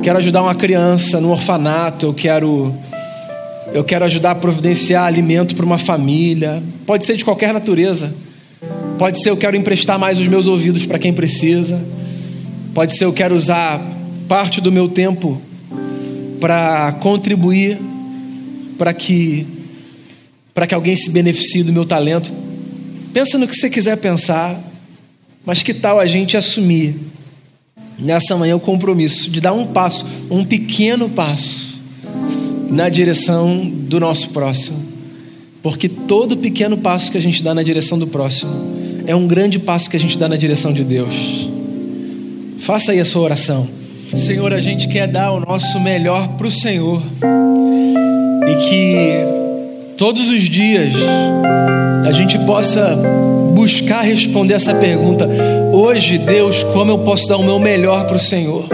quero 0.03 0.19
ajudar 0.19 0.43
uma 0.43 0.57
criança 0.57 1.21
no 1.21 1.31
orfanato, 1.31 2.07
eu 2.07 2.13
quero 2.13 2.75
Eu 3.73 3.85
quero 3.85 4.07
ajudar 4.07 4.33
a 4.33 4.35
providenciar 4.35 5.05
alimento 5.05 5.55
para 5.55 5.65
uma 5.65 5.79
família. 5.79 6.61
Pode 6.85 7.07
ser 7.07 7.17
de 7.17 7.25
qualquer 7.25 7.55
natureza. 7.55 8.13
Pode 8.99 9.23
ser 9.23 9.31
eu 9.31 9.37
quero 9.37 9.57
emprestar 9.57 10.01
mais 10.01 10.19
os 10.19 10.27
meus 10.27 10.49
ouvidos 10.49 10.85
para 10.85 10.99
quem 10.99 11.13
precisa. 11.13 11.81
Pode 12.75 12.99
ser 12.99 13.05
eu 13.05 13.13
quero 13.13 13.37
usar 13.37 13.81
parte 14.27 14.61
do 14.61 14.73
meu 14.73 14.89
tempo 14.89 15.41
para 16.43 16.91
contribuir 16.95 17.79
para 18.77 18.93
que 18.93 19.47
para 20.53 20.67
que 20.67 20.75
alguém 20.75 20.97
se 20.97 21.09
beneficie 21.09 21.63
do 21.63 21.73
meu 21.73 21.87
talento. 21.87 22.33
Pensa 23.13 23.39
no 23.39 23.47
que 23.47 23.57
você 23.57 23.71
quiser 23.71 23.97
pensar, 23.99 24.61
mas 25.47 25.63
que 25.63 25.73
tal 25.73 26.01
a 26.01 26.05
gente 26.05 26.37
assumir 26.37 26.97
nessa 27.97 28.37
manhã 28.37 28.57
o 28.57 28.61
compromisso 28.61 29.31
de 29.31 29.41
dar 29.41 29.53
um 29.53 29.69
passo, 29.69 30.05
um 30.29 30.45
pequeno 30.45 31.09
passo 31.09 31.81
na 32.69 32.89
direção 32.89 33.65
do 33.65 34.01
nosso 34.01 34.31
próximo. 34.31 34.83
Porque 35.63 35.89
todo 35.89 36.37
pequeno 36.37 36.77
passo 36.77 37.13
que 37.13 37.19
a 37.19 37.23
gente 37.23 37.41
dá 37.41 37.55
na 37.55 37.63
direção 37.63 37.97
do 37.97 38.09
próximo 38.09 38.53
é 39.07 39.15
um 39.15 39.29
grande 39.29 39.61
passo 39.61 39.89
que 39.89 39.97
a 39.97 40.01
gente 40.01 40.19
dá 40.19 40.29
na 40.29 40.37
direção 40.37 40.73
de 40.73 40.83
Deus. 40.83 41.15
Faça 42.59 42.91
aí 42.91 42.99
a 42.99 43.05
sua 43.05 43.23
oração. 43.23 43.82
Senhor, 44.15 44.53
a 44.53 44.61
gente 44.61 44.89
quer 44.89 45.09
dar 45.09 45.33
o 45.33 45.41
nosso 45.41 45.81
melhor 45.81 46.29
para 46.37 46.47
o 46.47 46.51
Senhor 46.51 47.03
e 48.47 48.55
que 48.69 49.95
todos 49.97 50.29
os 50.29 50.43
dias 50.43 50.93
a 52.07 52.13
gente 52.13 52.39
possa 52.41 52.95
buscar 53.55 54.03
responder 54.03 54.55
essa 54.55 54.75
pergunta. 54.75 55.29
Hoje, 55.73 56.19
Deus, 56.19 56.63
como 56.63 56.91
eu 56.91 56.99
posso 56.99 57.27
dar 57.27 57.39
o 57.39 57.43
meu 57.43 57.59
melhor 57.59 58.07
para 58.07 58.17
o 58.17 58.21
Senhor? 58.21 58.67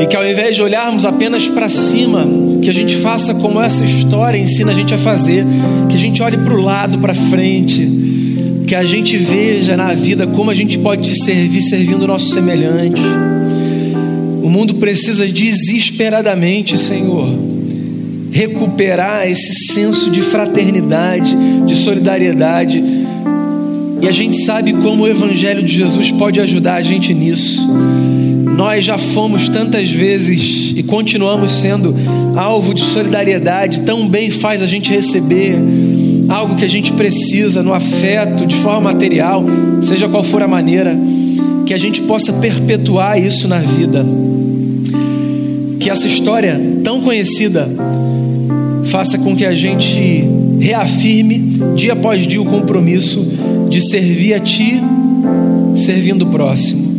E 0.00 0.06
que 0.06 0.16
ao 0.16 0.26
invés 0.26 0.54
de 0.54 0.62
olharmos 0.62 1.06
apenas 1.06 1.48
para 1.48 1.68
cima, 1.68 2.26
que 2.62 2.68
a 2.68 2.74
gente 2.74 2.96
faça 2.96 3.34
como 3.34 3.60
essa 3.60 3.84
história 3.84 4.36
ensina 4.36 4.72
a 4.72 4.74
gente 4.74 4.92
a 4.92 4.98
fazer, 4.98 5.46
que 5.88 5.94
a 5.94 5.98
gente 5.98 6.22
olhe 6.22 6.36
para 6.36 6.54
o 6.54 6.60
lado, 6.60 6.98
para 6.98 7.14
frente, 7.14 7.90
que 8.66 8.74
a 8.74 8.84
gente 8.84 9.16
veja 9.16 9.76
na 9.76 9.94
vida 9.94 10.26
como 10.26 10.50
a 10.50 10.54
gente 10.54 10.78
pode 10.78 11.14
servir 11.22 11.62
servindo 11.62 12.02
o 12.02 12.06
nosso 12.06 12.30
semelhante. 12.30 13.00
O 14.44 14.50
mundo 14.50 14.74
precisa 14.74 15.26
desesperadamente, 15.26 16.76
Senhor, 16.76 17.26
recuperar 18.30 19.26
esse 19.26 19.72
senso 19.72 20.10
de 20.10 20.20
fraternidade, 20.20 21.34
de 21.66 21.74
solidariedade. 21.74 22.84
E 24.02 24.06
a 24.06 24.12
gente 24.12 24.44
sabe 24.44 24.74
como 24.74 25.04
o 25.04 25.08
Evangelho 25.08 25.62
de 25.62 25.74
Jesus 25.74 26.10
pode 26.10 26.42
ajudar 26.42 26.74
a 26.74 26.82
gente 26.82 27.14
nisso. 27.14 27.66
Nós 28.54 28.84
já 28.84 28.98
fomos 28.98 29.48
tantas 29.48 29.90
vezes 29.90 30.74
e 30.76 30.82
continuamos 30.82 31.50
sendo 31.50 31.94
alvo 32.36 32.74
de 32.74 32.82
solidariedade, 32.82 33.80
tão 33.80 34.06
bem 34.06 34.30
faz 34.30 34.62
a 34.62 34.66
gente 34.66 34.90
receber 34.90 35.54
algo 36.28 36.54
que 36.54 36.66
a 36.66 36.70
gente 36.70 36.92
precisa 36.92 37.62
no 37.62 37.72
afeto, 37.72 38.44
de 38.44 38.56
forma 38.56 38.92
material, 38.92 39.42
seja 39.80 40.06
qual 40.06 40.22
for 40.22 40.42
a 40.42 40.46
maneira, 40.46 40.94
que 41.64 41.72
a 41.72 41.78
gente 41.78 42.02
possa 42.02 42.30
perpetuar 42.30 43.18
isso 43.18 43.48
na 43.48 43.60
vida. 43.60 44.04
Que 45.84 45.90
essa 45.90 46.06
história 46.06 46.58
tão 46.82 47.02
conhecida 47.02 47.68
faça 48.86 49.18
com 49.18 49.36
que 49.36 49.44
a 49.44 49.54
gente 49.54 50.26
reafirme 50.58 51.60
dia 51.76 51.92
após 51.92 52.26
dia 52.26 52.40
o 52.40 52.46
compromisso 52.46 53.22
de 53.68 53.82
servir 53.82 54.32
a 54.32 54.40
Ti, 54.40 54.82
servindo 55.76 56.22
o 56.22 56.30
próximo. 56.30 56.90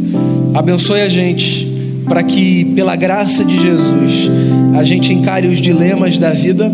Abençoe 0.54 1.02
a 1.02 1.10
gente 1.10 1.68
para 2.08 2.22
que, 2.22 2.64
pela 2.76 2.96
graça 2.96 3.44
de 3.44 3.60
Jesus, 3.60 4.30
a 4.76 4.84
gente 4.84 5.12
encare 5.12 5.48
os 5.48 5.60
dilemas 5.60 6.20
da 6.20 6.30
vida, 6.30 6.72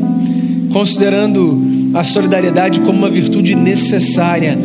considerando 0.73 1.91
a 1.93 2.03
solidariedade 2.03 2.81
como 2.81 2.97
uma 2.97 3.09
virtude 3.09 3.55
necessária 3.55 4.57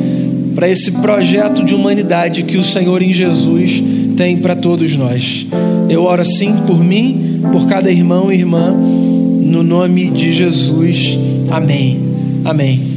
para 0.53 0.69
esse 0.69 0.91
projeto 0.91 1.65
de 1.65 1.77
humanidade 1.77 2.43
que 2.43 2.57
o 2.57 2.65
Senhor 2.65 3.01
em 3.03 3.13
Jesus 3.13 3.81
tem 4.17 4.37
para 4.37 4.57
todos 4.57 4.97
nós. 4.97 5.47
Eu 5.89 6.03
oro 6.03 6.23
assim 6.23 6.53
por 6.67 6.83
mim, 6.83 7.26
por 7.53 7.67
cada 7.67 7.91
irmão 7.91 8.33
e 8.33 8.37
irmã 8.37 8.73
no 8.73 9.63
nome 9.63 10.11
de 10.11 10.33
Jesus. 10.33 11.19
Amém. 11.51 12.01
Amém. 12.45 12.97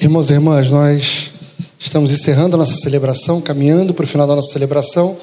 Irmãos 0.00 0.30
e 0.30 0.34
irmãs, 0.34 0.70
nós 0.70 1.32
estamos 1.78 2.12
encerrando 2.12 2.56
a 2.56 2.58
nossa 2.58 2.76
celebração, 2.76 3.40
caminhando 3.40 3.92
para 3.92 4.04
o 4.04 4.08
final 4.08 4.26
da 4.26 4.36
nossa 4.36 4.52
celebração. 4.52 5.16